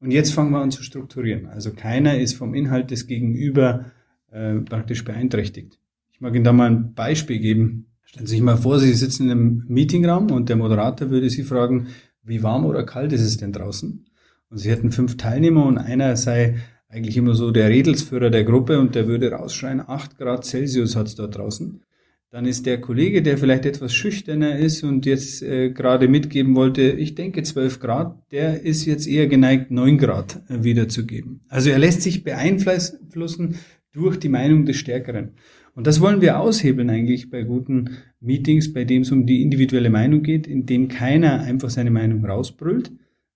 Und 0.00 0.10
jetzt 0.10 0.34
fangen 0.34 0.50
wir 0.50 0.60
an 0.60 0.70
zu 0.70 0.82
strukturieren. 0.82 1.46
Also 1.46 1.72
keiner 1.72 2.18
ist 2.18 2.34
vom 2.34 2.52
Inhalt 2.52 2.90
des 2.90 3.06
Gegenüber 3.06 3.86
äh, 4.30 4.56
praktisch 4.56 5.02
beeinträchtigt. 5.02 5.80
Ich 6.12 6.20
mag 6.20 6.34
Ihnen 6.34 6.44
da 6.44 6.52
mal 6.52 6.70
ein 6.70 6.92
Beispiel 6.92 7.38
geben. 7.38 7.86
Stellen 8.14 8.28
Sie 8.28 8.36
sich 8.36 8.42
mal 8.42 8.56
vor, 8.56 8.78
Sie 8.78 8.94
sitzen 8.94 9.24
in 9.24 9.30
einem 9.32 9.64
Meetingraum 9.66 10.30
und 10.30 10.48
der 10.48 10.54
Moderator 10.54 11.10
würde 11.10 11.28
Sie 11.28 11.42
fragen, 11.42 11.88
wie 12.22 12.44
warm 12.44 12.64
oder 12.64 12.84
kalt 12.84 13.12
ist 13.12 13.22
es 13.22 13.38
denn 13.38 13.52
draußen? 13.52 14.06
Und 14.50 14.58
Sie 14.58 14.70
hätten 14.70 14.92
fünf 14.92 15.16
Teilnehmer 15.16 15.66
und 15.66 15.78
einer 15.78 16.16
sei 16.16 16.54
eigentlich 16.88 17.16
immer 17.16 17.34
so 17.34 17.50
der 17.50 17.70
Redelsführer 17.70 18.30
der 18.30 18.44
Gruppe 18.44 18.78
und 18.78 18.94
der 18.94 19.08
würde 19.08 19.32
rausschreien, 19.32 19.80
acht 19.80 20.16
Grad 20.16 20.44
Celsius 20.44 20.94
hat 20.94 21.08
es 21.08 21.16
dort 21.16 21.36
draußen. 21.36 21.82
Dann 22.30 22.46
ist 22.46 22.66
der 22.66 22.80
Kollege, 22.80 23.20
der 23.20 23.36
vielleicht 23.36 23.66
etwas 23.66 23.92
schüchterner 23.92 24.60
ist 24.60 24.84
und 24.84 25.06
jetzt 25.06 25.42
äh, 25.42 25.70
gerade 25.70 26.06
mitgeben 26.06 26.54
wollte, 26.54 26.82
ich 26.82 27.16
denke 27.16 27.42
zwölf 27.42 27.80
Grad, 27.80 28.22
der 28.30 28.62
ist 28.62 28.84
jetzt 28.84 29.08
eher 29.08 29.26
geneigt, 29.26 29.72
neun 29.72 29.98
Grad 29.98 30.40
äh, 30.48 30.62
wiederzugeben. 30.62 31.40
Also 31.48 31.70
er 31.70 31.80
lässt 31.80 32.02
sich 32.02 32.22
beeinflussen 32.22 33.56
durch 33.94 34.18
die 34.18 34.28
Meinung 34.28 34.66
des 34.66 34.76
Stärkeren. 34.76 35.30
Und 35.74 35.86
das 35.86 36.00
wollen 36.00 36.20
wir 36.20 36.38
aushebeln 36.38 36.90
eigentlich 36.90 37.30
bei 37.30 37.42
guten 37.42 37.96
Meetings, 38.20 38.72
bei 38.72 38.84
dem 38.84 39.02
es 39.02 39.10
um 39.10 39.26
die 39.26 39.42
individuelle 39.42 39.90
Meinung 39.90 40.22
geht, 40.22 40.46
in 40.46 40.66
dem 40.66 40.88
keiner 40.88 41.40
einfach 41.40 41.70
seine 41.70 41.90
Meinung 41.90 42.24
rausbrüllt, 42.24 42.92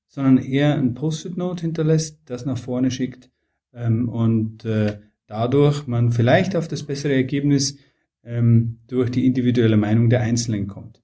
sondern 0.06 0.38
eher 0.38 0.76
ein 0.76 0.94
Post-it-Note 0.94 1.62
hinterlässt, 1.62 2.20
das 2.26 2.44
nach 2.44 2.58
vorne 2.58 2.90
schickt 2.90 3.30
ähm, 3.72 4.08
und 4.08 4.64
äh, 4.64 4.98
dadurch 5.26 5.86
man 5.86 6.12
vielleicht 6.12 6.56
auf 6.56 6.68
das 6.68 6.82
bessere 6.82 7.14
Ergebnis 7.14 7.78
ähm, 8.24 8.78
durch 8.86 9.10
die 9.10 9.26
individuelle 9.26 9.76
Meinung 9.76 10.10
der 10.10 10.20
Einzelnen 10.20 10.66
kommt. 10.66 11.02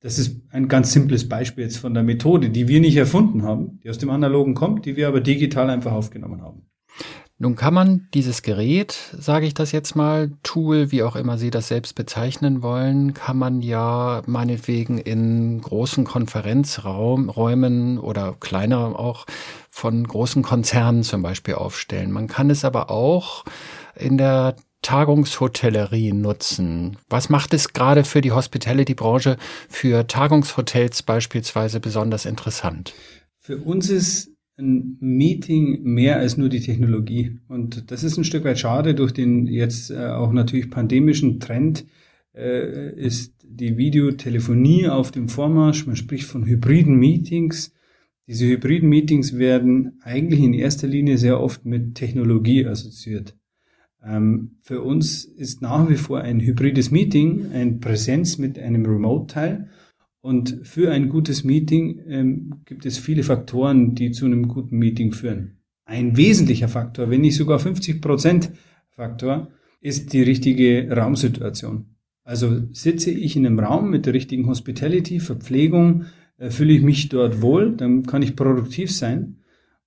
Das 0.00 0.18
ist 0.18 0.42
ein 0.50 0.68
ganz 0.68 0.92
simples 0.92 1.28
Beispiel 1.28 1.64
jetzt 1.64 1.78
von 1.78 1.94
der 1.94 2.02
Methode, 2.02 2.50
die 2.50 2.68
wir 2.68 2.80
nicht 2.80 2.96
erfunden 2.96 3.42
haben, 3.42 3.80
die 3.82 3.90
aus 3.90 3.98
dem 3.98 4.10
Analogen 4.10 4.54
kommt, 4.54 4.84
die 4.84 4.96
wir 4.96 5.08
aber 5.08 5.20
digital 5.20 5.70
einfach 5.70 5.92
aufgenommen 5.92 6.42
haben. 6.42 6.66
Nun 7.44 7.56
kann 7.56 7.74
man 7.74 8.08
dieses 8.14 8.40
Gerät, 8.40 8.96
sage 9.18 9.44
ich 9.44 9.52
das 9.52 9.70
jetzt 9.70 9.94
mal, 9.94 10.32
Tool, 10.42 10.90
wie 10.92 11.02
auch 11.02 11.14
immer 11.14 11.36
Sie 11.36 11.50
das 11.50 11.68
selbst 11.68 11.94
bezeichnen 11.94 12.62
wollen, 12.62 13.12
kann 13.12 13.36
man 13.36 13.60
ja 13.60 14.22
meinetwegen 14.24 14.96
in 14.96 15.60
großen 15.60 16.04
Konferenzräumen 16.06 17.98
oder 17.98 18.34
kleiner 18.40 18.98
auch 18.98 19.26
von 19.68 20.08
großen 20.08 20.42
Konzernen 20.42 21.02
zum 21.02 21.20
Beispiel 21.20 21.56
aufstellen. 21.56 22.12
Man 22.12 22.28
kann 22.28 22.48
es 22.48 22.64
aber 22.64 22.90
auch 22.90 23.44
in 23.94 24.16
der 24.16 24.56
Tagungshotellerie 24.80 26.14
nutzen. 26.14 26.96
Was 27.10 27.28
macht 27.28 27.52
es 27.52 27.74
gerade 27.74 28.04
für 28.04 28.22
die 28.22 28.32
Hospitality-Branche, 28.32 29.36
für 29.68 30.06
Tagungshotels 30.06 31.02
beispielsweise 31.02 31.78
besonders 31.78 32.24
interessant? 32.24 32.94
Für 33.38 33.58
uns 33.58 33.90
ist 33.90 34.33
ein 34.56 34.96
Meeting 35.00 35.82
mehr 35.82 36.18
als 36.18 36.36
nur 36.36 36.48
die 36.48 36.60
Technologie. 36.60 37.38
Und 37.48 37.90
das 37.90 38.04
ist 38.04 38.16
ein 38.16 38.24
Stück 38.24 38.44
weit 38.44 38.58
schade. 38.58 38.94
Durch 38.94 39.12
den 39.12 39.46
jetzt 39.46 39.90
äh, 39.90 40.06
auch 40.06 40.32
natürlich 40.32 40.70
pandemischen 40.70 41.40
Trend 41.40 41.86
äh, 42.34 42.94
ist 42.94 43.34
die 43.42 43.76
Videotelefonie 43.76 44.88
auf 44.88 45.10
dem 45.10 45.28
Vormarsch. 45.28 45.86
Man 45.86 45.96
spricht 45.96 46.24
von 46.24 46.46
hybriden 46.46 46.96
Meetings. 46.96 47.72
Diese 48.26 48.46
hybriden 48.46 48.88
Meetings 48.88 49.36
werden 49.36 49.98
eigentlich 50.02 50.40
in 50.40 50.54
erster 50.54 50.86
Linie 50.86 51.18
sehr 51.18 51.40
oft 51.40 51.64
mit 51.64 51.94
Technologie 51.94 52.64
assoziiert. 52.66 53.36
Ähm, 54.02 54.58
für 54.62 54.82
uns 54.82 55.24
ist 55.24 55.62
nach 55.62 55.88
wie 55.88 55.96
vor 55.96 56.20
ein 56.20 56.40
hybrides 56.40 56.90
Meeting 56.90 57.52
ein 57.52 57.80
Präsenz 57.80 58.38
mit 58.38 58.58
einem 58.58 58.86
Remote-Teil 58.86 59.68
und 60.24 60.60
für 60.62 60.90
ein 60.90 61.10
gutes 61.10 61.44
Meeting 61.44 62.00
ähm, 62.08 62.50
gibt 62.64 62.86
es 62.86 62.96
viele 62.96 63.22
Faktoren, 63.22 63.94
die 63.94 64.10
zu 64.10 64.24
einem 64.24 64.48
guten 64.48 64.78
Meeting 64.78 65.12
führen. 65.12 65.58
Ein 65.84 66.16
wesentlicher 66.16 66.68
Faktor, 66.68 67.10
wenn 67.10 67.20
nicht 67.20 67.36
sogar 67.36 67.58
50 67.58 68.00
Prozent 68.00 68.50
Faktor, 68.88 69.48
ist 69.82 70.14
die 70.14 70.22
richtige 70.22 70.90
Raumsituation. 70.90 71.84
Also 72.22 72.62
sitze 72.72 73.10
ich 73.10 73.36
in 73.36 73.44
einem 73.44 73.58
Raum 73.58 73.90
mit 73.90 74.06
der 74.06 74.14
richtigen 74.14 74.46
Hospitality, 74.46 75.20
Verpflegung, 75.20 76.06
äh, 76.38 76.48
fühle 76.48 76.72
ich 76.72 76.80
mich 76.80 77.10
dort 77.10 77.42
wohl, 77.42 77.76
dann 77.76 78.06
kann 78.06 78.22
ich 78.22 78.34
produktiv 78.34 78.90
sein. 78.92 79.40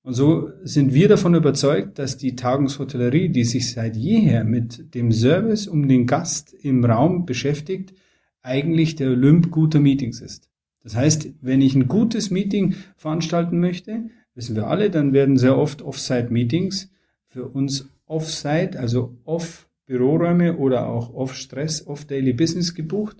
Und 0.03 0.13
so 0.13 0.51
sind 0.61 0.93
wir 0.93 1.07
davon 1.07 1.33
überzeugt, 1.33 1.97
dass 1.97 2.15
die 2.15 2.35
Tagungshotellerie, 2.35 3.29
die 3.29 3.43
sich 3.43 3.71
seit 3.71 3.97
jeher 3.97 4.43
mit 4.43 4.93
dem 4.93 5.11
Service 5.11 5.67
um 5.67 5.87
den 5.87 6.05
Gast 6.05 6.53
im 6.53 6.85
Raum 6.85 7.25
beschäftigt, 7.25 7.95
eigentlich 8.41 8.95
der 8.95 9.09
Olymp 9.09 9.51
guter 9.51 9.79
Meetings 9.79 10.21
ist. 10.21 10.49
Das 10.83 10.95
heißt, 10.95 11.29
wenn 11.41 11.61
ich 11.61 11.75
ein 11.75 11.87
gutes 11.87 12.31
Meeting 12.31 12.75
veranstalten 12.95 13.59
möchte, 13.59 14.09
wissen 14.35 14.55
wir 14.55 14.67
alle, 14.67 14.89
dann 14.89 15.13
werden 15.13 15.37
sehr 15.37 15.57
oft 15.57 15.81
Off-Site-Meetings 15.81 16.91
für 17.27 17.45
uns 17.47 17.89
Off-Site, 18.05 18.79
also 18.79 19.17
Off-Büroräume 19.25 20.57
oder 20.57 20.87
auch 20.87 21.13
Off-Stress, 21.13 21.87
Off-Daily 21.87 22.33
Business 22.33 22.73
gebucht, 22.73 23.17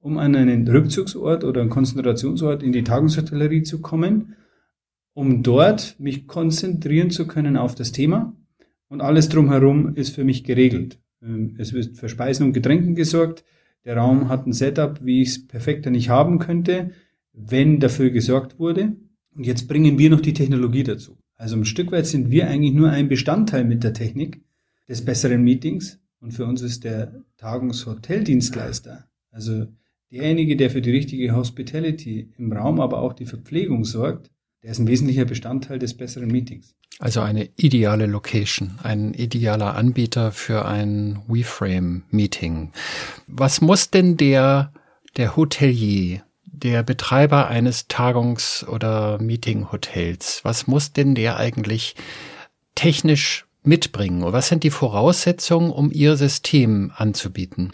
um 0.00 0.18
an 0.18 0.36
einen 0.36 0.68
Rückzugsort 0.68 1.42
oder 1.44 1.62
einen 1.62 1.70
Konzentrationsort 1.70 2.62
in 2.62 2.72
die 2.72 2.84
Tagungshotellerie 2.84 3.62
zu 3.62 3.80
kommen, 3.80 4.36
um 5.14 5.42
dort 5.42 5.96
mich 5.98 6.26
konzentrieren 6.26 7.10
zu 7.10 7.26
können 7.26 7.56
auf 7.56 7.74
das 7.74 7.92
Thema 7.92 8.34
und 8.88 9.00
alles 9.00 9.28
drumherum 9.28 9.94
ist 9.94 10.14
für 10.14 10.24
mich 10.24 10.44
geregelt. 10.44 10.98
Ähm, 11.22 11.56
es 11.58 11.72
wird 11.72 11.96
für 11.96 12.08
Speisen 12.08 12.46
und 12.46 12.52
Getränken 12.52 12.94
gesorgt, 12.94 13.44
der 13.86 13.96
Raum 13.96 14.28
hat 14.28 14.46
ein 14.46 14.52
Setup, 14.52 14.98
wie 15.02 15.22
ich 15.22 15.28
es 15.28 15.46
perfekter 15.46 15.90
nicht 15.90 16.08
haben 16.08 16.38
könnte, 16.40 16.90
wenn 17.32 17.78
dafür 17.78 18.10
gesorgt 18.10 18.58
wurde. 18.58 18.96
Und 19.34 19.46
jetzt 19.46 19.68
bringen 19.68 19.98
wir 19.98 20.10
noch 20.10 20.20
die 20.20 20.34
Technologie 20.34 20.82
dazu. 20.82 21.16
Also 21.36 21.56
ein 21.56 21.64
Stück 21.64 21.92
weit 21.92 22.06
sind 22.06 22.30
wir 22.30 22.48
eigentlich 22.48 22.74
nur 22.74 22.90
ein 22.90 23.08
Bestandteil 23.08 23.64
mit 23.64 23.84
der 23.84 23.92
Technik 23.92 24.42
des 24.88 25.04
besseren 25.04 25.42
Meetings. 25.42 26.00
Und 26.18 26.32
für 26.32 26.46
uns 26.46 26.62
ist 26.62 26.82
der 26.82 27.22
Tagungshoteldienstleister, 27.36 29.06
also 29.30 29.66
derjenige, 30.10 30.56
der 30.56 30.70
für 30.70 30.82
die 30.82 30.90
richtige 30.90 31.36
Hospitality 31.36 32.32
im 32.38 32.52
Raum, 32.52 32.80
aber 32.80 33.00
auch 33.02 33.12
die 33.12 33.26
Verpflegung 33.26 33.84
sorgt, 33.84 34.30
der 34.66 34.72
ist 34.72 34.80
ein 34.80 34.88
wesentlicher 34.88 35.24
Bestandteil 35.24 35.78
des 35.78 35.94
besseren 35.94 36.28
Meetings. 36.28 36.74
Also 36.98 37.20
eine 37.20 37.48
ideale 37.54 38.06
Location, 38.06 38.80
ein 38.82 39.14
idealer 39.14 39.76
Anbieter 39.76 40.32
für 40.32 40.64
ein 40.64 41.20
WeFrame-Meeting. 41.28 42.72
Was 43.28 43.60
muss 43.60 43.90
denn 43.90 44.16
der, 44.16 44.72
der 45.16 45.36
Hotelier, 45.36 46.24
der 46.46 46.82
Betreiber 46.82 47.46
eines 47.46 47.88
Tagungs- 47.88 48.66
oder 48.66 49.22
Meeting-Hotels, 49.22 50.40
was 50.42 50.66
muss 50.66 50.92
denn 50.92 51.14
der 51.14 51.36
eigentlich 51.36 51.94
technisch 52.74 53.46
mitbringen? 53.62 54.24
Und 54.24 54.32
was 54.32 54.48
sind 54.48 54.64
die 54.64 54.70
Voraussetzungen, 54.70 55.70
um 55.70 55.92
Ihr 55.92 56.16
System 56.16 56.90
anzubieten? 56.96 57.72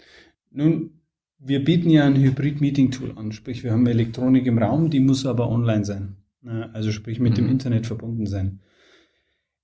Nun, 0.51 0.91
wir 1.39 1.63
bieten 1.63 1.89
ja 1.89 2.05
ein 2.05 2.17
Hybrid-Meeting-Tool 2.17 3.13
an, 3.15 3.31
sprich 3.31 3.63
wir 3.63 3.71
haben 3.71 3.87
Elektronik 3.87 4.45
im 4.45 4.59
Raum, 4.59 4.91
die 4.91 4.99
muss 4.99 5.25
aber 5.25 5.49
online 5.49 5.85
sein. 5.85 6.17
Also 6.45 6.91
sprich 6.91 7.19
mit 7.19 7.33
mhm. 7.33 7.35
dem 7.35 7.49
Internet 7.49 7.87
verbunden 7.87 8.25
sein. 8.25 8.59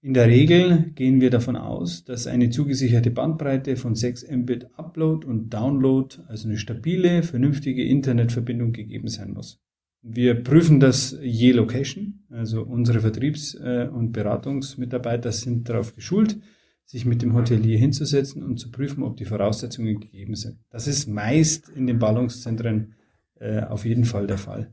In 0.01 0.13
der 0.13 0.27
Regel 0.27 0.91
gehen 0.95 1.19
wir 1.19 1.29
davon 1.29 1.57
aus, 1.57 2.05
dass 2.05 2.25
eine 2.25 2.49
zugesicherte 2.49 3.11
Bandbreite 3.11 3.75
von 3.75 3.95
6 3.95 4.31
Mbit 4.31 4.67
Upload 4.77 5.27
und 5.27 5.49
Download, 5.53 6.15
also 6.27 6.47
eine 6.47 6.57
stabile, 6.57 7.21
vernünftige 7.21 7.83
Internetverbindung 7.83 8.71
gegeben 8.71 9.09
sein 9.09 9.33
muss. 9.33 9.59
Wir 10.01 10.35
prüfen 10.35 10.79
das 10.79 11.17
je 11.21 11.51
Location, 11.51 12.21
also 12.29 12.63
unsere 12.63 13.01
Vertriebs- 13.01 13.55
äh, 13.55 13.89
und 13.91 14.13
Beratungsmitarbeiter 14.13 15.33
sind 15.33 15.67
darauf 15.67 15.93
geschult, 15.93 16.39
sich 16.85 17.05
mit 17.05 17.21
dem 17.21 17.33
Hotelier 17.33 17.77
hinzusetzen 17.77 18.41
und 18.41 18.57
zu 18.57 18.71
prüfen, 18.71 19.03
ob 19.03 19.17
die 19.17 19.25
Voraussetzungen 19.25 19.99
gegeben 19.99 20.35
sind. 20.35 20.59
Das 20.69 20.87
ist 20.87 21.09
meist 21.09 21.67
in 21.67 21.87
den 21.87 21.99
Ballungszentren 21.99 22.93
äh, 23.35 23.63
auf 23.63 23.85
jeden 23.85 24.05
Fall 24.05 24.27
der 24.27 24.37
Fall. 24.37 24.71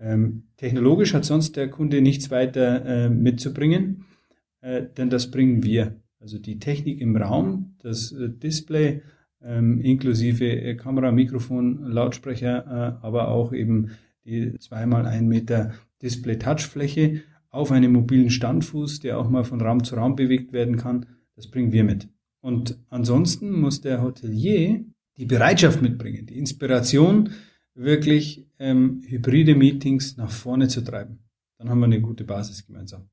Ähm, 0.00 0.44
technologisch 0.56 1.14
hat 1.14 1.24
sonst 1.24 1.56
der 1.56 1.68
Kunde 1.68 2.00
nichts 2.00 2.30
weiter 2.30 2.84
äh, 2.86 3.10
mitzubringen 3.10 4.06
äh, 4.60 4.82
denn 4.96 5.10
das 5.10 5.30
bringen 5.30 5.62
wir. 5.62 5.96
Also 6.20 6.38
die 6.38 6.58
Technik 6.58 7.00
im 7.00 7.16
Raum, 7.16 7.76
das 7.78 8.12
äh, 8.12 8.28
Display 8.28 9.02
ähm, 9.42 9.80
inklusive 9.80 10.44
äh, 10.44 10.74
Kamera, 10.74 11.12
Mikrofon, 11.12 11.82
Lautsprecher, 11.84 12.98
äh, 13.00 13.06
aber 13.06 13.28
auch 13.28 13.52
eben 13.52 13.92
die 14.24 14.58
zweimal 14.58 15.06
ein 15.06 15.28
Meter 15.28 15.72
Display-Touchfläche 16.02 17.22
auf 17.48 17.72
einem 17.72 17.92
mobilen 17.92 18.30
Standfuß, 18.30 19.00
der 19.00 19.18
auch 19.18 19.30
mal 19.30 19.44
von 19.44 19.60
Raum 19.60 19.82
zu 19.82 19.94
Raum 19.96 20.14
bewegt 20.14 20.52
werden 20.52 20.76
kann, 20.76 21.06
das 21.36 21.50
bringen 21.50 21.72
wir 21.72 21.84
mit. 21.84 22.08
Und 22.40 22.78
ansonsten 22.90 23.52
muss 23.52 23.80
der 23.80 24.02
Hotelier 24.02 24.84
die 25.16 25.26
Bereitschaft 25.26 25.82
mitbringen, 25.82 26.26
die 26.26 26.38
Inspiration, 26.38 27.30
wirklich 27.74 28.46
ähm, 28.58 29.02
hybride 29.06 29.54
Meetings 29.54 30.16
nach 30.16 30.30
vorne 30.30 30.68
zu 30.68 30.82
treiben. 30.82 31.20
Dann 31.58 31.68
haben 31.68 31.80
wir 31.80 31.86
eine 31.86 32.00
gute 32.00 32.24
Basis 32.24 32.66
gemeinsam. 32.66 33.08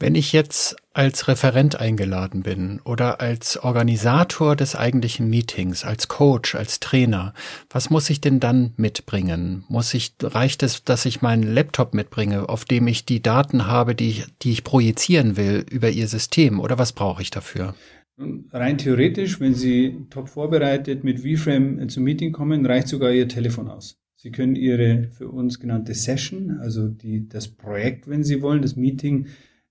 Wenn 0.00 0.14
ich 0.14 0.32
jetzt 0.32 0.76
als 0.92 1.26
Referent 1.26 1.80
eingeladen 1.80 2.44
bin 2.44 2.80
oder 2.84 3.20
als 3.20 3.56
Organisator 3.56 4.54
des 4.54 4.76
eigentlichen 4.76 5.28
Meetings, 5.28 5.82
als 5.82 6.06
Coach, 6.06 6.54
als 6.54 6.78
Trainer, 6.78 7.34
was 7.68 7.90
muss 7.90 8.08
ich 8.08 8.20
denn 8.20 8.38
dann 8.38 8.74
mitbringen? 8.76 9.64
Muss 9.68 9.94
ich, 9.94 10.12
reicht 10.22 10.62
es, 10.62 10.84
dass 10.84 11.04
ich 11.04 11.20
meinen 11.20 11.42
Laptop 11.42 11.94
mitbringe, 11.94 12.48
auf 12.48 12.64
dem 12.64 12.86
ich 12.86 13.06
die 13.06 13.20
Daten 13.20 13.66
habe, 13.66 13.96
die 13.96 14.10
ich, 14.10 14.26
die 14.42 14.52
ich 14.52 14.62
projizieren 14.62 15.36
will 15.36 15.66
über 15.68 15.90
Ihr 15.90 16.06
System 16.06 16.60
oder 16.60 16.78
was 16.78 16.92
brauche 16.92 17.22
ich 17.22 17.30
dafür? 17.30 17.74
Rein 18.18 18.78
theoretisch, 18.78 19.38
wenn 19.38 19.54
Sie 19.54 20.06
top 20.10 20.28
vorbereitet 20.28 21.04
mit 21.04 21.20
VFrame 21.20 21.88
zum 21.88 22.02
Meeting 22.02 22.32
kommen, 22.32 22.66
reicht 22.66 22.88
sogar 22.88 23.12
Ihr 23.12 23.28
Telefon 23.28 23.68
aus. 23.68 24.00
Sie 24.16 24.32
können 24.32 24.56
Ihre 24.56 25.08
für 25.12 25.28
uns 25.28 25.60
genannte 25.60 25.94
Session, 25.94 26.58
also 26.58 26.88
die, 26.88 27.28
das 27.28 27.46
Projekt, 27.46 28.08
wenn 28.08 28.24
Sie 28.24 28.42
wollen, 28.42 28.62
das 28.62 28.74
Meeting, 28.74 29.26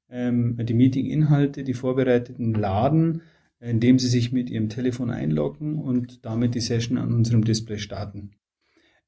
ähm, 0.10 0.58
die 0.63 0.74
Meeting-Inhalte, 0.74 1.66
die 1.66 1.74
vorbereiteten 1.74 2.54
laden, 2.54 3.22
indem 3.60 4.00
Sie 4.00 4.08
sich 4.08 4.32
mit 4.32 4.50
Ihrem 4.50 4.70
Telefon 4.70 5.10
einloggen 5.10 5.75
und 5.75 6.25
damit 6.25 6.56
die 6.56 6.62
Session 6.62 6.98
an 6.98 7.13
unserem 7.13 7.44
Display 7.44 7.80
starten. 7.80 8.32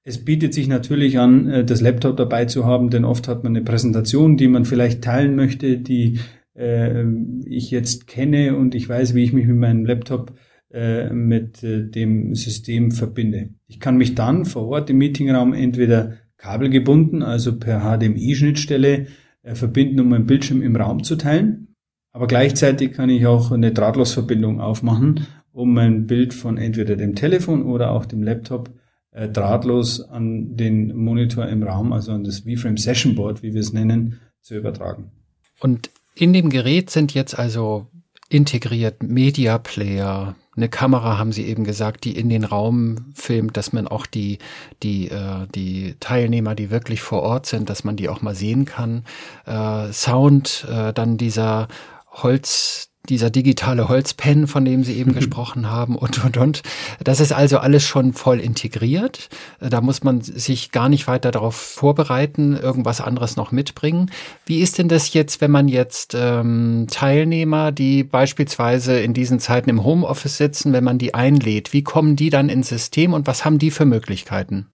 Es 0.03 0.25
bietet 0.25 0.53
sich 0.53 0.67
natürlich 0.67 1.17
an, 1.19 1.47
äh, 1.47 1.63
das 1.63 1.79
Laptop 1.79 2.17
dabei 2.17 2.43
zu 2.43 2.65
haben, 2.65 2.89
denn 2.89 3.05
oft 3.05 3.29
hat 3.29 3.45
man 3.45 3.55
eine 3.55 3.63
Präsentation, 3.63 4.35
die 4.35 4.49
man 4.49 4.65
vielleicht 4.65 5.01
teilen 5.01 5.37
möchte, 5.37 5.77
die 5.77 6.19
äh, 6.59 7.05
ich 7.45 7.71
jetzt 7.71 8.07
kenne 8.07 8.55
und 8.55 8.75
ich 8.75 8.87
weiß, 8.87 9.15
wie 9.15 9.23
ich 9.23 9.33
mich 9.33 9.47
mit 9.47 9.57
meinem 9.57 9.85
Laptop 9.85 10.33
äh, 10.71 11.11
mit 11.11 11.63
äh, 11.63 11.89
dem 11.89 12.35
System 12.35 12.91
verbinde. 12.91 13.49
Ich 13.67 13.79
kann 13.79 13.97
mich 13.97 14.13
dann 14.15 14.45
vor 14.45 14.67
Ort 14.67 14.89
im 14.89 14.99
Meetingraum 14.99 15.53
entweder 15.53 16.17
kabelgebunden, 16.37 17.23
also 17.23 17.57
per 17.57 17.81
HDMI-Schnittstelle 17.81 19.07
äh, 19.41 19.55
verbinden, 19.55 19.99
um 19.99 20.09
meinen 20.09 20.25
Bildschirm 20.25 20.61
im 20.61 20.75
Raum 20.75 21.03
zu 21.03 21.15
teilen. 21.15 21.75
Aber 22.11 22.27
gleichzeitig 22.27 22.93
kann 22.93 23.09
ich 23.09 23.25
auch 23.25 23.51
eine 23.51 23.71
Drahtlosverbindung 23.71 24.59
aufmachen, 24.59 25.27
um 25.51 25.73
mein 25.73 26.07
Bild 26.07 26.33
von 26.33 26.57
entweder 26.57 26.95
dem 26.95 27.15
Telefon 27.15 27.63
oder 27.63 27.91
auch 27.91 28.05
dem 28.05 28.21
Laptop 28.21 28.69
äh, 29.11 29.27
drahtlos 29.27 30.01
an 30.01 30.55
den 30.55 30.95
Monitor 30.95 31.47
im 31.47 31.63
Raum, 31.63 31.93
also 31.93 32.11
an 32.11 32.23
das 32.23 32.41
VFrame 32.41 32.77
Session 32.77 33.15
Board, 33.15 33.41
wie 33.41 33.53
wir 33.53 33.61
es 33.61 33.73
nennen, 33.73 34.19
zu 34.41 34.55
übertragen. 34.55 35.11
Und 35.59 35.89
in 36.15 36.33
dem 36.33 36.49
Gerät 36.49 36.89
sind 36.89 37.13
jetzt 37.13 37.37
also 37.37 37.87
integriert 38.29 39.01
Media 39.01 39.57
Player, 39.57 40.35
eine 40.55 40.69
Kamera, 40.69 41.17
haben 41.17 41.31
Sie 41.31 41.45
eben 41.45 41.63
gesagt, 41.63 42.03
die 42.03 42.17
in 42.17 42.29
den 42.29 42.43
Raum 42.43 43.13
filmt, 43.15 43.55
dass 43.55 43.71
man 43.73 43.87
auch 43.87 44.05
die, 44.05 44.39
die, 44.83 45.09
äh, 45.09 45.47
die 45.55 45.95
Teilnehmer, 45.99 46.53
die 46.53 46.69
wirklich 46.69 47.01
vor 47.01 47.21
Ort 47.21 47.45
sind, 47.45 47.69
dass 47.69 47.83
man 47.83 47.95
die 47.95 48.09
auch 48.09 48.21
mal 48.21 48.35
sehen 48.35 48.65
kann. 48.65 49.05
Äh, 49.45 49.91
Sound, 49.93 50.67
äh, 50.69 50.93
dann 50.93 51.17
dieser 51.17 51.69
Holz, 52.11 52.88
dieser 53.07 53.29
digitale 53.29 53.87
Holzpen, 53.87 54.47
von 54.47 54.65
dem 54.65 54.83
Sie 54.83 54.97
eben 54.97 55.11
mhm. 55.11 55.15
gesprochen 55.15 55.69
haben 55.69 55.95
und, 55.95 56.23
und, 56.23 56.37
und. 56.37 56.63
Das 57.03 57.19
ist 57.19 57.31
also 57.31 57.57
alles 57.59 57.83
schon 57.83 58.13
voll 58.13 58.39
integriert. 58.39 59.29
Da 59.59 59.81
muss 59.81 60.03
man 60.03 60.21
sich 60.21 60.71
gar 60.71 60.89
nicht 60.89 61.07
weiter 61.07 61.31
darauf 61.31 61.55
vorbereiten, 61.55 62.55
irgendwas 62.55 63.01
anderes 63.01 63.35
noch 63.35 63.51
mitbringen. 63.51 64.11
Wie 64.45 64.61
ist 64.61 64.77
denn 64.77 64.89
das 64.89 65.13
jetzt, 65.13 65.41
wenn 65.41 65.51
man 65.51 65.67
jetzt 65.67 66.15
ähm, 66.17 66.87
Teilnehmer, 66.89 67.71
die 67.71 68.03
beispielsweise 68.03 68.99
in 68.99 69.13
diesen 69.13 69.39
Zeiten 69.39 69.69
im 69.69 69.83
Homeoffice 69.83 70.37
sitzen, 70.37 70.73
wenn 70.73 70.83
man 70.83 70.97
die 70.97 71.13
einlädt, 71.13 71.73
wie 71.73 71.83
kommen 71.83 72.15
die 72.15 72.29
dann 72.29 72.49
ins 72.49 72.69
System 72.69 73.13
und 73.13 73.27
was 73.27 73.45
haben 73.45 73.59
die 73.59 73.71
für 73.71 73.85
Möglichkeiten? 73.85 74.67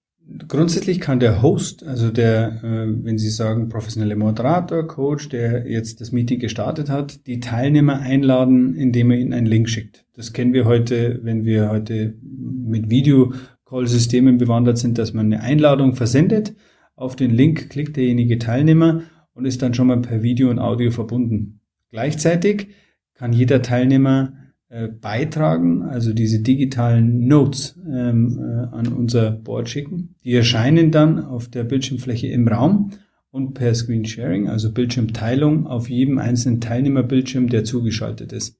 Grundsätzlich 0.47 0.99
kann 0.99 1.19
der 1.19 1.43
Host, 1.43 1.85
also 1.85 2.09
der, 2.09 2.63
äh, 2.63 3.03
wenn 3.03 3.17
Sie 3.17 3.29
sagen, 3.29 3.69
professionelle 3.69 4.15
Moderator, 4.15 4.87
Coach, 4.87 5.29
der 5.29 5.69
jetzt 5.69 6.01
das 6.01 6.11
Meeting 6.11 6.39
gestartet 6.39 6.89
hat, 6.89 7.27
die 7.27 7.39
Teilnehmer 7.39 7.99
einladen, 7.99 8.75
indem 8.75 9.11
er 9.11 9.17
ihnen 9.17 9.33
einen 9.33 9.45
Link 9.45 9.69
schickt. 9.69 10.05
Das 10.13 10.33
kennen 10.33 10.53
wir 10.53 10.65
heute, 10.65 11.19
wenn 11.23 11.45
wir 11.45 11.69
heute 11.69 12.15
mit 12.21 12.89
Video-Call-Systemen 12.89 14.37
bewandert 14.39 14.79
sind, 14.79 14.97
dass 14.97 15.13
man 15.13 15.27
eine 15.27 15.41
Einladung 15.41 15.93
versendet. 15.93 16.55
Auf 16.95 17.15
den 17.15 17.31
Link 17.31 17.69
klickt 17.69 17.95
derjenige 17.95 18.39
Teilnehmer 18.39 19.03
und 19.33 19.45
ist 19.45 19.61
dann 19.61 19.75
schon 19.75 19.87
mal 19.87 20.01
per 20.01 20.23
Video 20.23 20.49
und 20.49 20.59
Audio 20.59 20.89
verbunden. 20.89 21.59
Gleichzeitig 21.91 22.69
kann 23.13 23.31
jeder 23.31 23.61
Teilnehmer 23.61 24.33
äh, 24.69 24.87
beitragen, 24.87 25.83
also 25.83 26.13
diese 26.13 26.39
digitalen 26.41 27.27
Notes 27.27 27.79
ähm, 27.87 28.39
äh, 28.39 28.75
an 28.75 28.87
unser 28.87 29.31
Board 29.31 29.69
schicken. 29.69 30.15
Die 30.23 30.33
erscheinen 30.33 30.91
dann 30.91 31.23
auf 31.23 31.47
der 31.49 31.63
Bildschirmfläche 31.63 32.27
im 32.27 32.47
Raum 32.47 32.91
und 33.29 33.53
per 33.53 33.75
Screen 33.75 34.05
Sharing, 34.05 34.49
also 34.49 34.71
Bildschirmteilung, 34.71 35.67
auf 35.67 35.89
jedem 35.89 36.17
einzelnen 36.17 36.61
Teilnehmerbildschirm, 36.61 37.47
der 37.47 37.63
zugeschaltet 37.63 38.33
ist. 38.33 38.59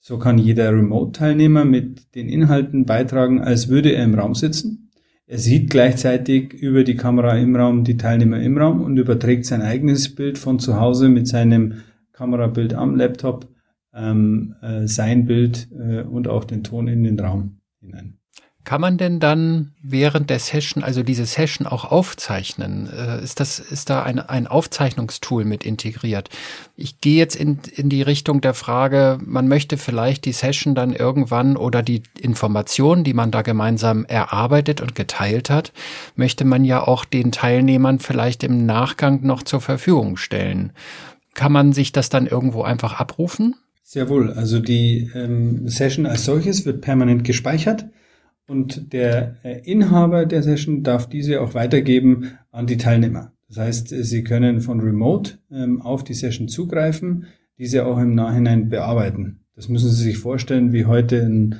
So 0.00 0.18
kann 0.18 0.38
jeder 0.38 0.70
Remote-Teilnehmer 0.70 1.64
mit 1.64 2.14
den 2.14 2.28
Inhalten 2.28 2.84
beitragen, 2.84 3.40
als 3.40 3.68
würde 3.68 3.92
er 3.92 4.04
im 4.04 4.14
Raum 4.14 4.34
sitzen. 4.34 4.90
Er 5.26 5.38
sieht 5.38 5.70
gleichzeitig 5.70 6.52
über 6.52 6.84
die 6.84 6.94
Kamera 6.94 7.36
im 7.36 7.56
Raum 7.56 7.82
die 7.82 7.96
Teilnehmer 7.96 8.40
im 8.40 8.56
Raum 8.56 8.82
und 8.82 8.96
überträgt 8.96 9.46
sein 9.46 9.62
eigenes 9.62 10.14
Bild 10.14 10.38
von 10.38 10.60
zu 10.60 10.78
Hause 10.78 11.08
mit 11.08 11.26
seinem 11.26 11.82
Kamerabild 12.12 12.74
am 12.74 12.94
Laptop 12.94 13.48
ähm, 13.96 14.54
äh, 14.62 14.86
sein 14.86 15.26
Bild 15.26 15.68
äh, 15.72 16.02
und 16.02 16.28
auch 16.28 16.44
den 16.44 16.62
Ton 16.62 16.88
in 16.88 17.02
den 17.02 17.18
Raum 17.18 17.60
hinein. 17.80 18.18
Kann 18.66 18.80
man 18.80 18.98
denn 18.98 19.20
dann 19.20 19.74
während 19.80 20.28
der 20.28 20.40
Session, 20.40 20.82
also 20.82 21.04
diese 21.04 21.24
Session 21.24 21.68
auch 21.68 21.84
aufzeichnen? 21.84 22.90
Äh, 22.92 23.22
ist 23.22 23.38
das, 23.38 23.60
ist 23.60 23.90
da 23.90 24.02
ein, 24.02 24.18
ein 24.18 24.48
Aufzeichnungstool 24.48 25.44
mit 25.44 25.64
integriert? 25.64 26.30
Ich 26.74 27.00
gehe 27.00 27.16
jetzt 27.16 27.36
in, 27.36 27.60
in 27.76 27.88
die 27.88 28.02
Richtung 28.02 28.40
der 28.40 28.54
Frage, 28.54 29.18
man 29.24 29.46
möchte 29.46 29.76
vielleicht 29.76 30.24
die 30.24 30.32
Session 30.32 30.74
dann 30.74 30.92
irgendwann 30.92 31.56
oder 31.56 31.84
die 31.84 32.02
Informationen, 32.20 33.04
die 33.04 33.14
man 33.14 33.30
da 33.30 33.42
gemeinsam 33.42 34.04
erarbeitet 34.04 34.80
und 34.80 34.96
geteilt 34.96 35.48
hat, 35.48 35.72
möchte 36.16 36.44
man 36.44 36.64
ja 36.64 36.84
auch 36.84 37.04
den 37.04 37.30
Teilnehmern 37.30 38.00
vielleicht 38.00 38.42
im 38.42 38.66
Nachgang 38.66 39.24
noch 39.24 39.44
zur 39.44 39.60
Verfügung 39.60 40.16
stellen. 40.16 40.72
Kann 41.34 41.52
man 41.52 41.72
sich 41.72 41.92
das 41.92 42.08
dann 42.08 42.26
irgendwo 42.26 42.62
einfach 42.62 42.98
abrufen? 42.98 43.54
Sehr 43.88 44.08
wohl. 44.08 44.32
Also 44.32 44.58
die 44.58 45.12
ähm, 45.14 45.68
Session 45.68 46.06
als 46.06 46.24
solches 46.24 46.66
wird 46.66 46.80
permanent 46.80 47.22
gespeichert 47.22 47.86
und 48.48 48.92
der 48.92 49.36
äh, 49.44 49.60
Inhaber 49.60 50.26
der 50.26 50.42
Session 50.42 50.82
darf 50.82 51.08
diese 51.08 51.40
auch 51.40 51.54
weitergeben 51.54 52.32
an 52.50 52.66
die 52.66 52.78
Teilnehmer. 52.78 53.32
Das 53.46 53.58
heißt, 53.58 53.88
Sie 53.90 54.24
können 54.24 54.60
von 54.60 54.80
Remote 54.80 55.38
ähm, 55.52 55.80
auf 55.80 56.02
die 56.02 56.14
Session 56.14 56.48
zugreifen, 56.48 57.26
diese 57.58 57.86
auch 57.86 57.98
im 57.98 58.16
Nachhinein 58.16 58.70
bearbeiten. 58.70 59.44
Das 59.54 59.68
müssen 59.68 59.90
Sie 59.90 60.02
sich 60.02 60.18
vorstellen, 60.18 60.72
wie 60.72 60.86
heute 60.86 61.22
ein 61.22 61.54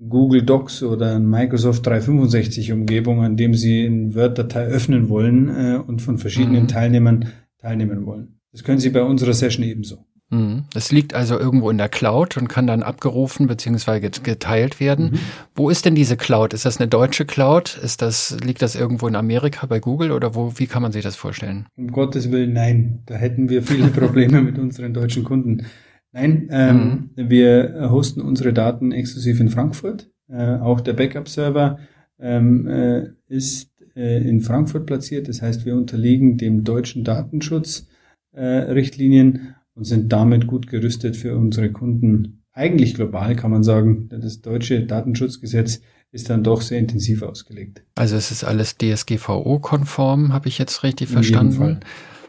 Google 0.00 0.42
Docs 0.42 0.82
oder 0.82 1.14
ein 1.14 1.30
Microsoft 1.30 1.86
365 1.86 2.72
Umgebung, 2.72 3.22
an 3.22 3.36
dem 3.36 3.54
Sie 3.54 3.86
eine 3.86 4.16
Word-Datei 4.16 4.66
öffnen 4.66 5.08
wollen 5.08 5.48
äh, 5.48 5.78
und 5.78 6.02
von 6.02 6.18
verschiedenen 6.18 6.64
mhm. 6.64 6.68
Teilnehmern 6.68 7.28
teilnehmen 7.58 8.06
wollen. 8.06 8.40
Das 8.50 8.64
können 8.64 8.80
Sie 8.80 8.90
bei 8.90 9.04
unserer 9.04 9.34
Session 9.34 9.64
ebenso. 9.64 10.04
Mhm. 10.30 10.64
Es 10.74 10.92
liegt 10.92 11.14
also 11.14 11.38
irgendwo 11.38 11.70
in 11.70 11.78
der 11.78 11.88
Cloud 11.88 12.36
und 12.36 12.48
kann 12.48 12.66
dann 12.66 12.82
abgerufen 12.82 13.46
bzw. 13.46 14.10
geteilt 14.22 14.80
werden. 14.80 15.12
Mhm. 15.12 15.18
Wo 15.54 15.70
ist 15.70 15.84
denn 15.84 15.94
diese 15.94 16.16
Cloud? 16.16 16.54
Ist 16.54 16.64
das 16.64 16.78
eine 16.78 16.88
deutsche 16.88 17.26
Cloud? 17.26 17.78
Ist 17.82 18.00
das, 18.00 18.36
liegt 18.42 18.62
das 18.62 18.76
irgendwo 18.76 19.08
in 19.08 19.16
Amerika 19.16 19.66
bei 19.66 19.80
Google 19.80 20.12
oder 20.12 20.34
wo, 20.34 20.52
wie 20.56 20.66
kann 20.66 20.82
man 20.82 20.92
sich 20.92 21.02
das 21.02 21.16
vorstellen? 21.16 21.66
Um 21.76 21.90
Gottes 21.90 22.30
Willen, 22.30 22.52
nein. 22.52 23.00
Da 23.06 23.16
hätten 23.16 23.48
wir 23.48 23.62
viele 23.62 23.88
Probleme 23.88 24.40
mit 24.40 24.58
unseren 24.58 24.94
deutschen 24.94 25.24
Kunden. 25.24 25.66
Nein, 26.12 26.48
ähm, 26.50 27.10
mhm. 27.16 27.30
wir 27.30 27.88
hosten 27.90 28.20
unsere 28.20 28.52
Daten 28.52 28.92
exklusiv 28.92 29.40
in 29.40 29.48
Frankfurt. 29.48 30.10
Äh, 30.28 30.56
auch 30.56 30.80
der 30.80 30.94
Backup-Server 30.94 31.78
ähm, 32.18 32.66
äh, 32.68 33.10
ist 33.28 33.70
äh, 33.96 34.28
in 34.28 34.40
Frankfurt 34.40 34.86
platziert. 34.86 35.28
Das 35.28 35.42
heißt, 35.42 35.66
wir 35.66 35.76
unterliegen 35.76 36.36
dem 36.36 36.64
deutschen 36.64 37.04
Datenschutzrichtlinien 37.04 39.54
und 39.74 39.84
sind 39.84 40.12
damit 40.12 40.46
gut 40.46 40.66
gerüstet 40.66 41.16
für 41.16 41.36
unsere 41.36 41.70
Kunden. 41.72 42.42
Eigentlich 42.52 42.94
global 42.94 43.36
kann 43.36 43.50
man 43.50 43.62
sagen, 43.62 44.08
das 44.10 44.40
deutsche 44.40 44.84
Datenschutzgesetz 44.84 45.80
ist 46.12 46.28
dann 46.28 46.42
doch 46.42 46.60
sehr 46.62 46.78
intensiv 46.78 47.22
ausgelegt. 47.22 47.82
Also 47.94 48.16
es 48.16 48.30
ist 48.30 48.44
alles 48.44 48.76
DSGVO-konform, 48.76 50.32
habe 50.32 50.48
ich 50.48 50.58
jetzt 50.58 50.82
richtig 50.82 51.08
In 51.08 51.14
verstanden? 51.14 51.52
Jedem 51.52 51.62
Fall. 51.62 51.80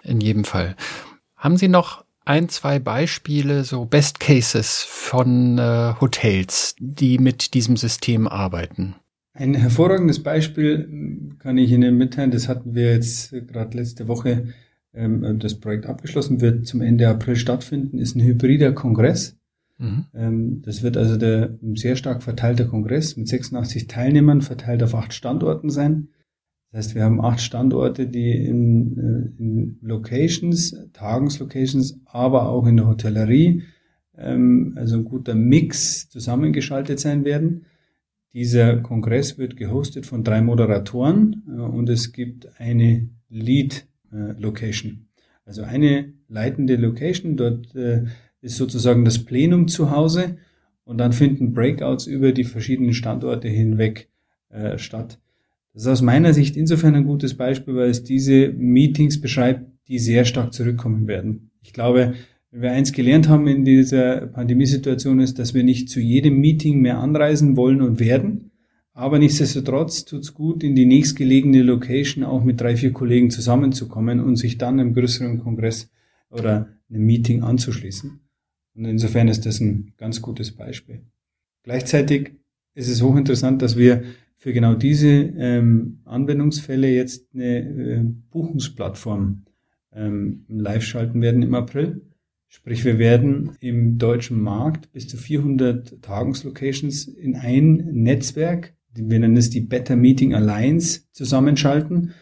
In 0.03 0.21
jedem 0.21 0.43
Fall. 0.43 0.75
Haben 1.35 1.57
Sie 1.57 1.67
noch 1.67 2.05
ein, 2.25 2.49
zwei 2.49 2.79
Beispiele, 2.79 3.63
so 3.63 3.85
Best 3.85 4.19
Cases 4.19 4.83
von 4.83 5.57
äh, 5.57 5.93
Hotels, 5.99 6.75
die 6.79 7.17
mit 7.17 7.55
diesem 7.55 7.77
System 7.77 8.27
arbeiten? 8.27 8.95
Ein 9.33 9.53
hervorragendes 9.53 10.21
Beispiel 10.21 11.35
kann 11.39 11.57
ich 11.57 11.71
Ihnen 11.71 11.97
mitteilen, 11.97 12.31
das 12.31 12.47
hatten 12.47 12.75
wir 12.75 12.91
jetzt 12.91 13.31
gerade 13.31 13.77
letzte 13.77 14.07
Woche 14.07 14.49
ähm, 14.93 15.39
das 15.39 15.59
Projekt 15.59 15.85
abgeschlossen 15.85 16.41
wird, 16.41 16.67
zum 16.67 16.81
Ende 16.81 17.07
April 17.07 17.35
stattfinden, 17.35 17.97
ist 17.97 18.15
ein 18.15 18.23
hybrider 18.23 18.73
Kongress. 18.73 19.37
Mhm. 19.77 20.05
Ähm, 20.13 20.61
das 20.63 20.83
wird 20.83 20.97
also 20.97 21.17
der 21.17 21.57
sehr 21.73 21.95
stark 21.95 22.23
verteilter 22.23 22.65
Kongress 22.65 23.17
mit 23.17 23.27
86 23.27 23.87
Teilnehmern 23.87 24.41
verteilt 24.41 24.83
auf 24.83 24.95
acht 24.95 25.13
Standorten 25.13 25.69
sein. 25.69 26.09
Das 26.71 26.85
heißt, 26.85 26.95
wir 26.95 27.03
haben 27.03 27.19
acht 27.19 27.41
Standorte, 27.41 28.07
die 28.07 28.31
in, 28.31 28.97
äh, 28.97 29.41
in 29.41 29.77
Locations, 29.81 30.75
Tagungslocations, 30.93 31.99
aber 32.05 32.49
auch 32.49 32.65
in 32.65 32.77
der 32.77 32.87
Hotellerie, 32.87 33.63
ähm, 34.17 34.73
also 34.75 34.97
ein 34.97 35.05
guter 35.05 35.35
Mix 35.35 36.09
zusammengeschaltet 36.09 36.99
sein 36.99 37.25
werden. 37.25 37.65
Dieser 38.33 38.77
Kongress 38.77 39.37
wird 39.37 39.57
gehostet 39.57 40.05
von 40.05 40.23
drei 40.23 40.41
Moderatoren 40.41 41.43
äh, 41.47 41.59
und 41.59 41.89
es 41.89 42.13
gibt 42.13 42.59
eine 42.59 43.09
Lead 43.29 43.87
äh, 44.11 44.39
Location. 44.39 45.07
Also 45.45 45.63
eine 45.63 46.13
leitende 46.27 46.75
Location, 46.75 47.35
dort 47.35 47.75
äh, 47.75 48.03
ist 48.41 48.57
sozusagen 48.57 49.05
das 49.05 49.19
Plenum 49.19 49.67
zu 49.67 49.91
Hause 49.91 50.37
und 50.83 50.97
dann 50.97 51.13
finden 51.13 51.53
Breakouts 51.53 52.07
über 52.07 52.31
die 52.31 52.43
verschiedenen 52.43 52.93
Standorte 52.93 53.47
hinweg 53.47 54.09
äh, 54.49 54.77
statt. 54.77 55.19
Das 55.73 55.83
ist 55.83 55.87
aus 55.87 56.01
meiner 56.01 56.33
Sicht 56.33 56.57
insofern 56.57 56.95
ein 56.95 57.05
gutes 57.05 57.35
Beispiel, 57.35 57.75
weil 57.75 57.89
es 57.89 58.03
diese 58.03 58.49
Meetings 58.49 59.21
beschreibt, 59.21 59.65
die 59.87 59.99
sehr 59.99 60.25
stark 60.25 60.53
zurückkommen 60.53 61.07
werden. 61.07 61.51
Ich 61.63 61.73
glaube, 61.73 62.13
wenn 62.51 62.61
wir 62.61 62.71
eins 62.71 62.91
gelernt 62.91 63.29
haben 63.29 63.47
in 63.47 63.63
dieser 63.63 64.27
Pandemiesituation 64.27 65.19
ist, 65.21 65.39
dass 65.39 65.53
wir 65.53 65.63
nicht 65.63 65.89
zu 65.89 66.01
jedem 66.01 66.39
Meeting 66.39 66.81
mehr 66.81 66.99
anreisen 66.99 67.55
wollen 67.55 67.81
und 67.81 67.99
werden, 67.99 68.50
aber 69.01 69.17
nichtsdestotrotz 69.17 70.05
tut's 70.05 70.31
gut, 70.35 70.63
in 70.63 70.75
die 70.75 70.85
nächstgelegene 70.85 71.63
Location 71.63 72.23
auch 72.23 72.43
mit 72.43 72.61
drei, 72.61 72.77
vier 72.77 72.93
Kollegen 72.93 73.31
zusammenzukommen 73.31 74.19
und 74.19 74.35
sich 74.35 74.59
dann 74.59 74.77
im 74.77 74.93
größeren 74.93 75.39
Kongress 75.39 75.89
oder 76.29 76.69
einem 76.87 77.05
Meeting 77.07 77.41
anzuschließen. 77.41 78.19
Und 78.75 78.85
insofern 78.85 79.27
ist 79.27 79.47
das 79.47 79.59
ein 79.59 79.93
ganz 79.97 80.21
gutes 80.21 80.51
Beispiel. 80.51 81.01
Gleichzeitig 81.63 82.33
ist 82.75 82.89
es 82.89 83.01
hochinteressant, 83.01 83.63
dass 83.63 83.75
wir 83.75 84.03
für 84.37 84.53
genau 84.53 84.75
diese 84.75 85.07
ähm, 85.07 86.01
Anwendungsfälle 86.05 86.87
jetzt 86.87 87.33
eine 87.33 87.59
äh, 87.59 88.03
Buchungsplattform 88.03 89.45
ähm, 89.93 90.45
live 90.47 90.83
schalten 90.83 91.21
werden 91.23 91.41
im 91.41 91.55
April. 91.55 92.01
Sprich, 92.49 92.85
wir 92.85 92.99
werden 92.99 93.57
im 93.61 93.97
deutschen 93.97 94.39
Markt 94.39 94.91
bis 94.91 95.07
zu 95.07 95.17
400 95.17 96.03
Tagungslocations 96.03 97.07
in 97.07 97.35
ein 97.35 97.77
Netzwerk 97.93 98.75
wir 98.93 99.19
nennen 99.19 99.37
es 99.37 99.49
die 99.49 99.61
Better 99.61 99.95
Meeting 99.95 100.33
Alliance, 100.33 101.01
zusammenschalten. 101.11 102.13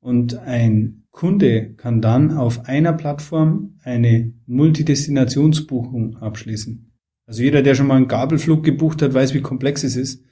Und 0.00 0.38
ein 0.38 1.04
Kunde 1.10 1.74
kann 1.76 2.00
dann 2.00 2.30
auf 2.30 2.66
einer 2.66 2.92
Plattform 2.92 3.78
eine 3.82 4.32
Multidestinationsbuchung 4.46 6.16
abschließen. 6.18 6.92
Also 7.26 7.42
jeder, 7.42 7.62
der 7.62 7.74
schon 7.74 7.86
mal 7.86 7.96
einen 7.96 8.08
Gabelflug 8.08 8.62
gebucht 8.62 9.02
hat, 9.02 9.14
weiß, 9.14 9.34
wie 9.34 9.40
komplex 9.40 9.82
es 9.82 9.96
ist. 9.96 10.24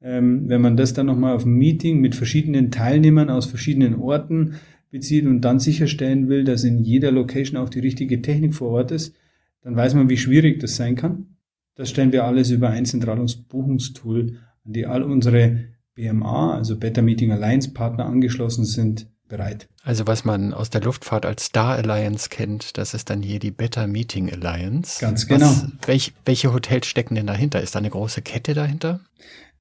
Ähm, 0.00 0.48
wenn 0.48 0.60
man 0.60 0.76
das 0.76 0.94
dann 0.94 1.06
nochmal 1.06 1.34
auf 1.34 1.44
ein 1.44 1.52
Meeting 1.52 2.00
mit 2.00 2.16
verschiedenen 2.16 2.70
Teilnehmern 2.70 3.30
aus 3.30 3.46
verschiedenen 3.46 3.94
Orten 3.94 4.54
bezieht 4.90 5.26
und 5.26 5.42
dann 5.42 5.60
sicherstellen 5.60 6.28
will, 6.28 6.44
dass 6.44 6.64
in 6.64 6.80
jeder 6.80 7.12
Location 7.12 7.56
auch 7.56 7.68
die 7.68 7.78
richtige 7.80 8.20
Technik 8.20 8.54
vor 8.54 8.70
Ort 8.70 8.90
ist, 8.90 9.14
dann 9.62 9.76
weiß 9.76 9.94
man, 9.94 10.10
wie 10.10 10.16
schwierig 10.16 10.58
das 10.58 10.76
sein 10.76 10.96
kann. 10.96 11.36
Das 11.76 11.88
stellen 11.88 12.12
wir 12.12 12.24
alles 12.24 12.50
über 12.50 12.70
ein 12.70 12.84
zentrales 12.84 13.36
Buchungstool 13.36 14.38
an 14.64 14.72
die 14.72 14.86
all 14.86 15.02
unsere 15.02 15.66
BMA, 15.94 16.56
also 16.56 16.78
Better 16.78 17.02
Meeting 17.02 17.32
Alliance 17.32 17.70
Partner 17.70 18.06
angeschlossen 18.06 18.64
sind, 18.64 19.08
bereit. 19.28 19.68
Also 19.82 20.06
was 20.06 20.24
man 20.24 20.54
aus 20.54 20.70
der 20.70 20.82
Luftfahrt 20.82 21.26
als 21.26 21.46
Star 21.46 21.76
Alliance 21.76 22.28
kennt, 22.28 22.78
das 22.78 22.94
ist 22.94 23.10
dann 23.10 23.22
hier 23.22 23.40
die 23.40 23.50
Better 23.50 23.86
Meeting 23.86 24.30
Alliance. 24.30 25.00
Ganz 25.00 25.26
genau. 25.26 25.46
Was, 25.46 25.66
welch, 25.86 26.12
welche 26.24 26.52
Hotels 26.52 26.86
stecken 26.86 27.16
denn 27.16 27.26
dahinter? 27.26 27.60
Ist 27.60 27.74
da 27.74 27.80
eine 27.80 27.90
große 27.90 28.22
Kette 28.22 28.54
dahinter? 28.54 29.00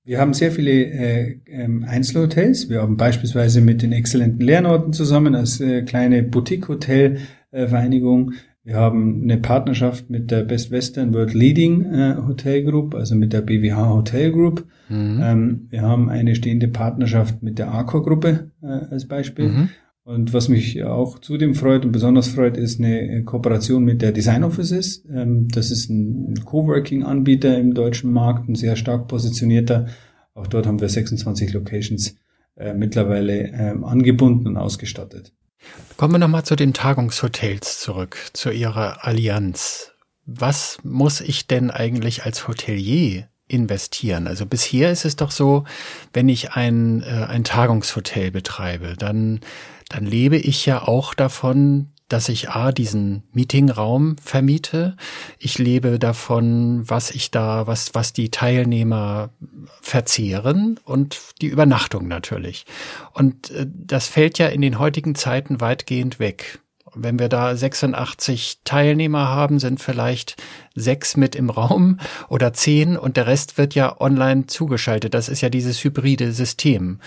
Wir 0.04 0.20
haben 0.20 0.34
sehr 0.34 0.52
viele 0.52 0.72
äh, 0.72 1.40
ähm, 1.48 1.86
Einzelhotels. 1.88 2.70
Wir 2.70 2.82
haben 2.82 2.98
beispielsweise 2.98 3.62
mit 3.62 3.82
den 3.82 3.94
exzellenten 3.94 4.42
Lernorten 4.42 4.94
zusammen 4.94 5.36
als 5.36 5.62
äh, 5.62 5.84
kleine 5.84 6.24
Boutique-Hotel-Vereinigung. 6.24 8.34
Wir 8.64 8.76
haben 8.76 9.24
eine 9.24 9.38
Partnerschaft 9.38 10.10
mit 10.10 10.30
der 10.30 10.44
Best 10.44 10.70
Western 10.70 11.14
World 11.14 11.34
Leading 11.34 11.86
äh, 11.86 12.16
Hotel 12.28 12.64
Group, 12.64 12.94
also 12.94 13.16
mit 13.16 13.34
der 13.34 13.42
BWH 13.42 13.90
Hotel 13.90 14.32
Group. 14.32 14.66
Mhm. 14.88 15.20
Ähm, 15.24 15.68
wir 15.70 15.82
haben 15.82 16.10
eine 16.10 16.36
stehende 16.36 16.68
Partnerschaft 16.68 17.42
mit 17.42 17.58
der 17.58 17.74
Accor 17.74 18.04
Gruppe 18.04 18.52
äh, 18.62 18.68
als 18.68 19.08
Beispiel. 19.08 19.50
Mhm. 19.50 19.70
Und 20.04 20.34
was 20.34 20.50
mich 20.50 20.84
auch 20.84 21.20
zudem 21.20 21.56
freut 21.56 21.86
und 21.86 21.92
besonders 21.92 22.28
freut, 22.28 22.58
ist 22.58 22.80
eine 22.80 23.24
Kooperation 23.24 23.84
mit 23.84 24.02
der 24.02 24.12
Design 24.12 24.44
Offices. 24.44 25.06
Ähm, 25.12 25.48
das 25.48 25.72
ist 25.72 25.90
ein 25.90 26.36
Coworking-Anbieter 26.46 27.58
im 27.58 27.74
deutschen 27.74 28.12
Markt, 28.12 28.48
ein 28.48 28.56
sehr 28.56 28.76
stark 28.76 29.08
positionierter. 29.08 29.88
Auch 30.36 30.48
dort 30.48 30.68
haben 30.68 30.80
wir 30.80 30.90
26 30.90 31.54
Locations 31.54 32.16
äh, 32.58 32.74
mittlerweile 32.74 33.52
ähm, 33.54 33.84
angebunden 33.84 34.48
und 34.48 34.58
ausgestattet. 34.58 35.34
Kommen 35.98 36.16
wir 36.16 36.20
nochmal 36.20 36.46
zu 36.46 36.56
den 36.56 36.74
Tagungshotels 36.74 37.80
zurück, 37.80 38.18
zu 38.34 38.50
Ihrer 38.50 39.06
Allianz. 39.06 39.92
Was 40.26 40.80
muss 40.84 41.22
ich 41.22 41.48
denn 41.48 41.72
eigentlich 41.72 42.26
als 42.26 42.48
Hotelier 42.48 43.28
investieren? 43.48 44.28
Also 44.28 44.46
bisher 44.46 44.92
ist 44.92 45.06
es 45.06 45.16
doch 45.16 45.32
so, 45.32 45.66
wenn 46.14 46.30
ich 46.30 46.54
ein, 46.54 47.04
äh, 47.04 47.26
ein 47.28 47.44
Tagungshotel 47.44 48.32
betreibe, 48.32 48.96
dann, 48.98 49.42
dann 49.90 50.06
lebe 50.06 50.38
ich 50.38 50.66
ja 50.66 50.88
auch 50.88 51.14
davon, 51.14 51.92
dass 52.12 52.30
ich 52.30 52.50
A, 52.50 52.72
diesen 52.72 53.24
Meetingraum 53.32 54.16
vermiete. 54.24 54.96
Ich 55.40 55.58
lebe 55.58 56.00
davon, 56.00 56.84
was 56.90 57.12
ich 57.12 57.32
da, 57.32 57.68
was, 57.68 57.94
was 57.94 58.14
die 58.14 58.30
Teilnehmer 58.30 59.30
verzehren 59.82 60.80
und 60.84 61.20
die 61.42 61.48
Übernachtung 61.48 62.08
natürlich. 62.08 62.66
Und 63.14 63.52
äh, 63.52 63.68
das 63.68 64.08
fällt 64.08 64.38
ja 64.40 64.48
in 64.48 64.62
den 64.62 64.80
heutigen 64.80 65.16
Zeiten 65.16 65.62
weitgehend 65.62 66.20
weg. 66.20 66.60
Wenn 66.94 67.20
wir 67.20 67.30
da 67.30 67.56
86 67.56 68.60
Teilnehmer 68.66 69.30
haben, 69.30 69.60
sind 69.60 69.80
vielleicht 69.80 70.36
sechs 70.76 71.16
mit 71.16 71.36
im 71.36 71.50
Raum 71.50 72.00
oder 72.28 72.52
zehn 72.52 72.98
und 72.98 73.16
der 73.16 73.28
Rest 73.28 73.58
wird 73.58 73.76
ja 73.76 74.00
online 74.02 74.48
zugeschaltet. 74.48 75.14
Das 75.14 75.30
ist 75.30 75.40
ja 75.40 75.50
dieses 75.50 75.82
hybride 75.84 76.34
System. 76.34 77.00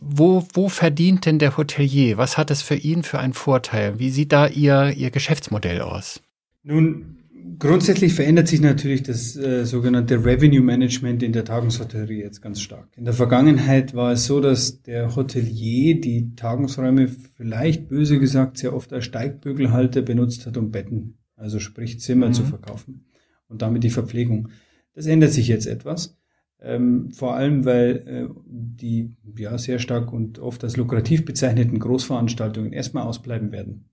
Wo, 0.00 0.46
wo 0.54 0.68
verdient 0.68 1.26
denn 1.26 1.38
der 1.38 1.56
Hotelier? 1.56 2.16
Was 2.18 2.36
hat 2.38 2.50
es 2.50 2.62
für 2.62 2.74
ihn 2.74 3.02
für 3.02 3.18
einen 3.18 3.34
Vorteil? 3.34 3.98
Wie 3.98 4.10
sieht 4.10 4.32
da 4.32 4.48
Ihr, 4.48 4.92
Ihr 4.96 5.10
Geschäftsmodell 5.10 5.80
aus? 5.80 6.20
Nun, 6.62 7.18
grundsätzlich 7.58 8.14
verändert 8.14 8.48
sich 8.48 8.60
natürlich 8.60 9.02
das 9.02 9.36
äh, 9.36 9.64
sogenannte 9.64 10.24
Revenue 10.24 10.60
Management 10.60 11.22
in 11.22 11.32
der 11.32 11.44
Tagungshotellerie 11.44 12.20
jetzt 12.20 12.42
ganz 12.42 12.60
stark. 12.60 12.88
In 12.96 13.04
der 13.04 13.14
Vergangenheit 13.14 13.94
war 13.94 14.12
es 14.12 14.26
so, 14.26 14.40
dass 14.40 14.82
der 14.82 15.14
Hotelier 15.14 16.00
die 16.00 16.34
Tagungsräume 16.34 17.08
vielleicht 17.36 17.88
böse 17.88 18.18
gesagt 18.18 18.58
sehr 18.58 18.74
oft 18.74 18.92
als 18.92 19.04
Steigbügelhalter 19.04 20.02
benutzt 20.02 20.46
hat, 20.46 20.56
um 20.56 20.70
Betten, 20.70 21.18
also 21.36 21.60
sprich 21.60 22.00
Zimmer 22.00 22.28
mhm. 22.28 22.34
zu 22.34 22.44
verkaufen 22.44 23.04
und 23.48 23.62
damit 23.62 23.84
die 23.84 23.90
Verpflegung. 23.90 24.48
Das 24.94 25.06
ändert 25.06 25.32
sich 25.32 25.48
jetzt 25.48 25.66
etwas. 25.66 26.16
Ähm, 26.62 27.10
vor 27.12 27.34
allem, 27.34 27.64
weil 27.64 28.04
äh, 28.06 28.34
die 28.44 29.16
ja 29.36 29.56
sehr 29.56 29.78
stark 29.78 30.12
und 30.12 30.38
oft 30.38 30.62
als 30.62 30.76
lukrativ 30.76 31.24
bezeichneten 31.24 31.78
Großveranstaltungen 31.78 32.72
erstmal 32.72 33.04
ausbleiben 33.04 33.50
werden. 33.50 33.86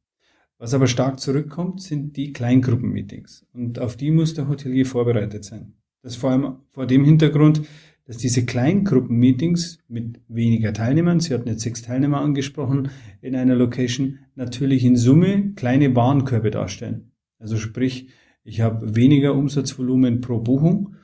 Was 0.58 0.74
aber 0.74 0.88
stark 0.88 1.20
zurückkommt, 1.20 1.82
sind 1.82 2.18
die 2.18 2.34
Kleingruppenmeetings. 2.34 3.46
Und 3.54 3.80
auf 3.80 3.96
die 3.96 4.12
muss 4.12 4.34
der 4.34 4.50
Hotelier 4.50 4.86
vorbereitet 4.86 5.46
sein. 5.46 5.74
Das 6.02 6.16
vor 6.16 6.32
allem 6.32 6.56
vor 6.72 6.88
dem 6.88 7.06
Hintergrund, 7.06 7.62
dass 8.06 8.18
diese 8.18 8.46
Kleingruppenmeetings 8.46 9.80
mit 9.88 10.22
weniger 10.28 10.74
Teilnehmern, 10.74 11.20
Sie 11.20 11.34
hatten 11.34 11.48
jetzt 11.48 11.62
sechs 11.62 11.82
Teilnehmer 11.82 12.22
angesprochen, 12.22 12.90
in 13.22 13.36
einer 13.36 13.56
Location 13.56 14.20
natürlich 14.36 14.84
in 14.84 14.96
Summe 14.96 15.54
kleine 15.56 15.96
Warenkörbe 15.96 16.50
darstellen. 16.50 17.12
Also 17.38 17.58
sprich, 17.58 18.10
ich 18.44 18.62
habe 18.62 18.96
weniger 18.96 19.36
Umsatzvolumen 19.36 20.22
pro 20.22 20.40
Buchung 20.40 20.96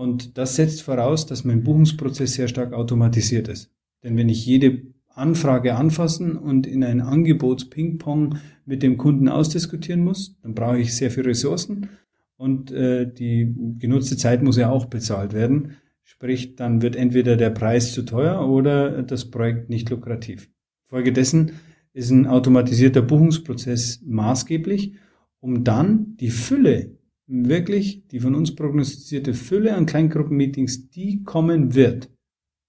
und 0.00 0.38
das 0.38 0.56
setzt 0.56 0.80
voraus, 0.80 1.26
dass 1.26 1.44
mein 1.44 1.62
Buchungsprozess 1.62 2.32
sehr 2.32 2.48
stark 2.48 2.72
automatisiert 2.72 3.48
ist. 3.48 3.70
Denn 4.02 4.16
wenn 4.16 4.30
ich 4.30 4.46
jede 4.46 4.80
Anfrage 5.08 5.74
anfassen 5.74 6.38
und 6.38 6.66
in 6.66 6.82
ein 6.82 7.02
Angebots-Ping-Pong 7.02 8.38
mit 8.64 8.82
dem 8.82 8.96
Kunden 8.96 9.28
ausdiskutieren 9.28 10.02
muss, 10.02 10.38
dann 10.40 10.54
brauche 10.54 10.78
ich 10.78 10.96
sehr 10.96 11.10
viel 11.10 11.24
Ressourcen 11.24 11.90
und 12.38 12.72
äh, 12.72 13.12
die 13.12 13.54
genutzte 13.78 14.16
Zeit 14.16 14.42
muss 14.42 14.56
ja 14.56 14.70
auch 14.70 14.86
bezahlt 14.86 15.34
werden. 15.34 15.76
Sprich, 16.02 16.56
dann 16.56 16.80
wird 16.80 16.96
entweder 16.96 17.36
der 17.36 17.50
Preis 17.50 17.92
zu 17.92 18.00
teuer 18.00 18.48
oder 18.48 19.02
das 19.02 19.30
Projekt 19.30 19.68
nicht 19.68 19.90
lukrativ. 19.90 20.48
Folgedessen 20.86 21.52
ist 21.92 22.08
ein 22.08 22.26
automatisierter 22.26 23.02
Buchungsprozess 23.02 24.00
maßgeblich, 24.06 24.94
um 25.40 25.62
dann 25.62 26.16
die 26.16 26.30
Fülle, 26.30 26.96
wirklich 27.30 28.08
die 28.08 28.20
von 28.20 28.34
uns 28.34 28.54
prognostizierte 28.54 29.34
Fülle 29.34 29.76
an 29.76 29.86
Kleingruppenmeetings, 29.86 30.90
die 30.90 31.22
kommen 31.22 31.74
wird, 31.74 32.10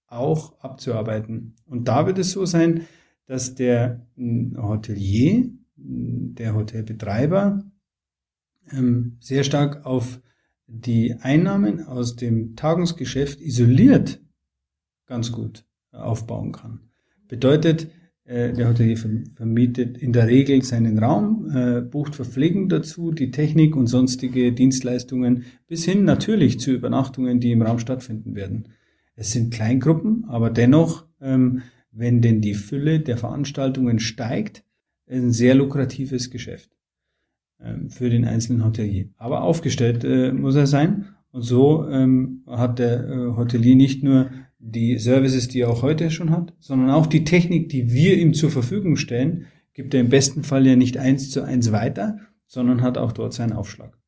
auch 0.06 0.58
abzuarbeiten. 0.60 1.56
Und 1.66 1.88
da 1.88 2.06
wird 2.06 2.18
es 2.18 2.30
so 2.30 2.46
sein, 2.46 2.86
dass 3.26 3.54
der 3.54 4.06
Hotelier, 4.16 5.50
der 5.76 6.54
Hotelbetreiber, 6.54 7.64
ähm, 8.70 9.16
sehr 9.20 9.42
stark 9.42 9.84
auf 9.84 10.20
die 10.66 11.14
Einnahmen 11.20 11.84
aus 11.84 12.16
dem 12.16 12.54
Tagungsgeschäft 12.54 13.40
isoliert 13.40 14.20
ganz 15.06 15.32
gut 15.32 15.64
aufbauen 15.90 16.52
kann. 16.52 16.80
Bedeutet, 17.28 17.88
äh, 18.24 18.52
der 18.52 18.68
Hotelier 18.68 18.96
vermietet 18.96 19.98
in 19.98 20.12
der 20.12 20.26
Regel 20.28 20.62
seinen 20.62 20.98
Raum, 20.98 21.50
äh, 21.54 21.80
bucht 21.80 22.14
Verpflegung 22.14 22.68
dazu, 22.68 23.12
die 23.12 23.30
Technik 23.30 23.76
und 23.76 23.86
sonstige 23.86 24.52
Dienstleistungen 24.52 25.44
bis 25.66 25.84
hin 25.84 26.04
natürlich 26.04 26.60
zu 26.60 26.72
Übernachtungen, 26.72 27.40
die 27.40 27.52
im 27.52 27.62
Raum 27.62 27.78
stattfinden 27.78 28.34
werden. 28.34 28.68
Es 29.14 29.32
sind 29.32 29.52
Kleingruppen, 29.52 30.24
aber 30.28 30.50
dennoch, 30.50 31.06
ähm, 31.20 31.62
wenn 31.90 32.22
denn 32.22 32.40
die 32.40 32.54
Fülle 32.54 33.00
der 33.00 33.18
Veranstaltungen 33.18 33.98
steigt, 33.98 34.64
ein 35.08 35.32
sehr 35.32 35.54
lukratives 35.54 36.30
Geschäft. 36.30 36.70
Ähm, 37.64 37.90
für 37.90 38.10
den 38.10 38.24
einzelnen 38.24 38.64
Hotelier. 38.64 39.08
Aber 39.16 39.42
aufgestellt 39.42 40.04
äh, 40.04 40.32
muss 40.32 40.56
er 40.56 40.66
sein. 40.66 41.06
Und 41.30 41.42
so 41.42 41.88
ähm, 41.88 42.42
hat 42.46 42.78
der 42.78 43.08
äh, 43.08 43.36
Hotelier 43.36 43.76
nicht 43.76 44.02
nur 44.02 44.30
die 44.64 44.96
Services, 44.98 45.48
die 45.48 45.60
er 45.60 45.70
auch 45.70 45.82
heute 45.82 46.10
schon 46.10 46.30
hat, 46.30 46.54
sondern 46.60 46.90
auch 46.90 47.06
die 47.06 47.24
Technik, 47.24 47.68
die 47.68 47.92
wir 47.92 48.16
ihm 48.16 48.32
zur 48.32 48.50
Verfügung 48.50 48.96
stellen, 48.96 49.46
gibt 49.74 49.92
er 49.92 50.00
im 50.00 50.08
besten 50.08 50.44
Fall 50.44 50.66
ja 50.66 50.76
nicht 50.76 50.96
eins 50.96 51.30
zu 51.30 51.42
eins 51.42 51.72
weiter, 51.72 52.18
sondern 52.46 52.80
hat 52.80 52.96
auch 52.96 53.12
dort 53.12 53.34
seinen 53.34 53.52
Aufschlag. 53.52 53.98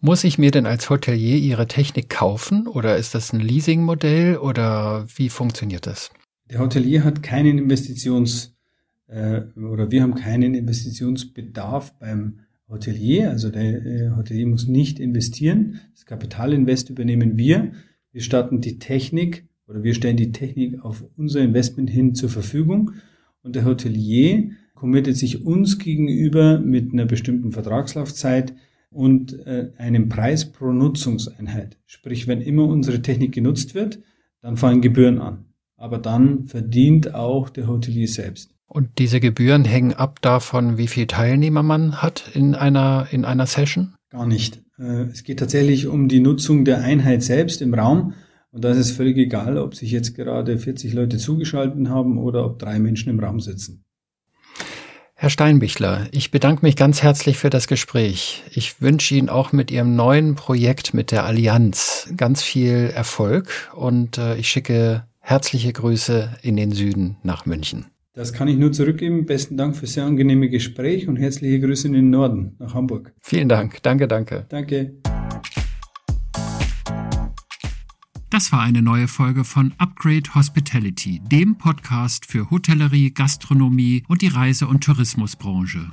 Muss 0.00 0.22
ich 0.22 0.38
mir 0.38 0.50
denn 0.50 0.66
als 0.66 0.88
Hotelier 0.88 1.36
Ihre 1.36 1.66
Technik 1.66 2.10
kaufen 2.10 2.68
oder 2.68 2.96
ist 2.96 3.14
das 3.14 3.32
ein 3.32 3.40
Leasingmodell 3.40 4.36
oder 4.36 5.06
wie 5.16 5.30
funktioniert 5.30 5.86
das? 5.86 6.10
Der 6.50 6.60
Hotelier 6.60 7.04
hat 7.04 7.22
keinen 7.22 7.58
Investitions- 7.58 8.52
äh, 9.06 9.42
oder 9.56 9.90
wir 9.90 10.02
haben 10.02 10.14
keinen 10.14 10.54
Investitionsbedarf 10.54 11.98
beim 11.98 12.40
Hotelier, 12.68 13.30
also 13.30 13.50
der 13.50 13.84
äh, 13.84 14.10
Hotelier 14.16 14.46
muss 14.46 14.68
nicht 14.68 15.00
investieren. 15.00 15.80
Das 15.92 16.06
Kapitalinvest 16.06 16.90
übernehmen 16.90 17.36
wir. 17.36 17.72
Wir 18.12 18.22
starten 18.22 18.60
die 18.60 18.78
Technik 18.78 19.48
oder 19.66 19.82
wir 19.82 19.94
stellen 19.94 20.16
die 20.16 20.32
Technik 20.32 20.84
auf 20.84 21.04
unser 21.16 21.40
Investment 21.40 21.90
hin 21.90 22.14
zur 22.14 22.28
Verfügung 22.28 22.92
und 23.42 23.56
der 23.56 23.64
Hotelier 23.64 24.50
committet 24.74 25.16
sich 25.16 25.44
uns 25.44 25.78
gegenüber 25.78 26.58
mit 26.58 26.92
einer 26.92 27.06
bestimmten 27.06 27.52
Vertragslaufzeit 27.52 28.54
und 28.90 29.46
äh, 29.46 29.70
einem 29.76 30.08
Preis 30.08 30.50
pro 30.50 30.72
Nutzungseinheit. 30.72 31.78
Sprich, 31.86 32.26
wenn 32.26 32.40
immer 32.40 32.64
unsere 32.64 33.02
Technik 33.02 33.32
genutzt 33.32 33.74
wird, 33.74 33.98
dann 34.40 34.56
fallen 34.56 34.80
Gebühren 34.80 35.20
an. 35.20 35.46
Aber 35.76 35.98
dann 35.98 36.46
verdient 36.46 37.14
auch 37.14 37.50
der 37.50 37.66
Hotelier 37.66 38.08
selbst. 38.08 38.54
Und 38.66 38.98
diese 38.98 39.20
Gebühren 39.20 39.64
hängen 39.64 39.92
ab 39.92 40.20
davon, 40.22 40.78
wie 40.78 40.86
viel 40.86 41.06
Teilnehmer 41.06 41.62
man 41.62 42.02
hat 42.02 42.30
in 42.34 42.54
einer, 42.54 43.08
in 43.10 43.24
einer 43.24 43.46
Session? 43.46 43.94
Gar 44.10 44.26
nicht. 44.26 44.62
Äh, 44.78 45.04
es 45.04 45.24
geht 45.24 45.38
tatsächlich 45.38 45.86
um 45.86 46.08
die 46.08 46.20
Nutzung 46.20 46.64
der 46.64 46.80
Einheit 46.80 47.22
selbst 47.22 47.62
im 47.62 47.74
Raum. 47.74 48.14
Und 48.54 48.64
da 48.64 48.70
ist 48.70 48.78
es 48.78 48.92
völlig 48.92 49.18
egal, 49.18 49.58
ob 49.58 49.74
sich 49.74 49.90
jetzt 49.90 50.14
gerade 50.14 50.56
40 50.56 50.92
Leute 50.92 51.18
zugeschaltet 51.18 51.88
haben 51.88 52.18
oder 52.18 52.46
ob 52.46 52.60
drei 52.60 52.78
Menschen 52.78 53.10
im 53.10 53.18
Raum 53.18 53.40
sitzen. 53.40 53.84
Herr 55.16 55.28
Steinbichler, 55.30 56.06
ich 56.12 56.30
bedanke 56.30 56.64
mich 56.64 56.76
ganz 56.76 57.02
herzlich 57.02 57.36
für 57.36 57.50
das 57.50 57.66
Gespräch. 57.66 58.44
Ich 58.52 58.80
wünsche 58.80 59.16
Ihnen 59.16 59.28
auch 59.28 59.50
mit 59.50 59.72
Ihrem 59.72 59.96
neuen 59.96 60.36
Projekt 60.36 60.94
mit 60.94 61.10
der 61.10 61.24
Allianz 61.24 62.08
ganz 62.16 62.42
viel 62.42 62.92
Erfolg 62.94 63.48
und 63.74 64.18
äh, 64.18 64.36
ich 64.36 64.48
schicke 64.48 65.04
herzliche 65.18 65.72
Grüße 65.72 66.36
in 66.42 66.56
den 66.56 66.70
Süden 66.70 67.16
nach 67.24 67.46
München. 67.46 67.86
Das 68.12 68.32
kann 68.32 68.46
ich 68.46 68.56
nur 68.56 68.70
zurückgeben. 68.70 69.26
Besten 69.26 69.56
Dank 69.56 69.74
für 69.76 69.88
sehr 69.88 70.04
angenehme 70.04 70.48
Gespräch 70.48 71.08
und 71.08 71.16
herzliche 71.16 71.58
Grüße 71.58 71.88
in 71.88 71.94
den 71.94 72.10
Norden, 72.10 72.54
nach 72.60 72.74
Hamburg. 72.74 73.12
Vielen 73.20 73.48
Dank. 73.48 73.82
Danke, 73.82 74.06
danke. 74.06 74.46
Danke. 74.48 74.94
Das 78.34 78.50
war 78.50 78.62
eine 78.62 78.82
neue 78.82 79.06
Folge 79.06 79.44
von 79.44 79.72
Upgrade 79.78 80.34
Hospitality, 80.34 81.20
dem 81.20 81.56
Podcast 81.56 82.26
für 82.26 82.50
Hotellerie, 82.50 83.12
Gastronomie 83.12 84.02
und 84.08 84.22
die 84.22 84.26
Reise- 84.26 84.66
und 84.66 84.82
Tourismusbranche. 84.82 85.92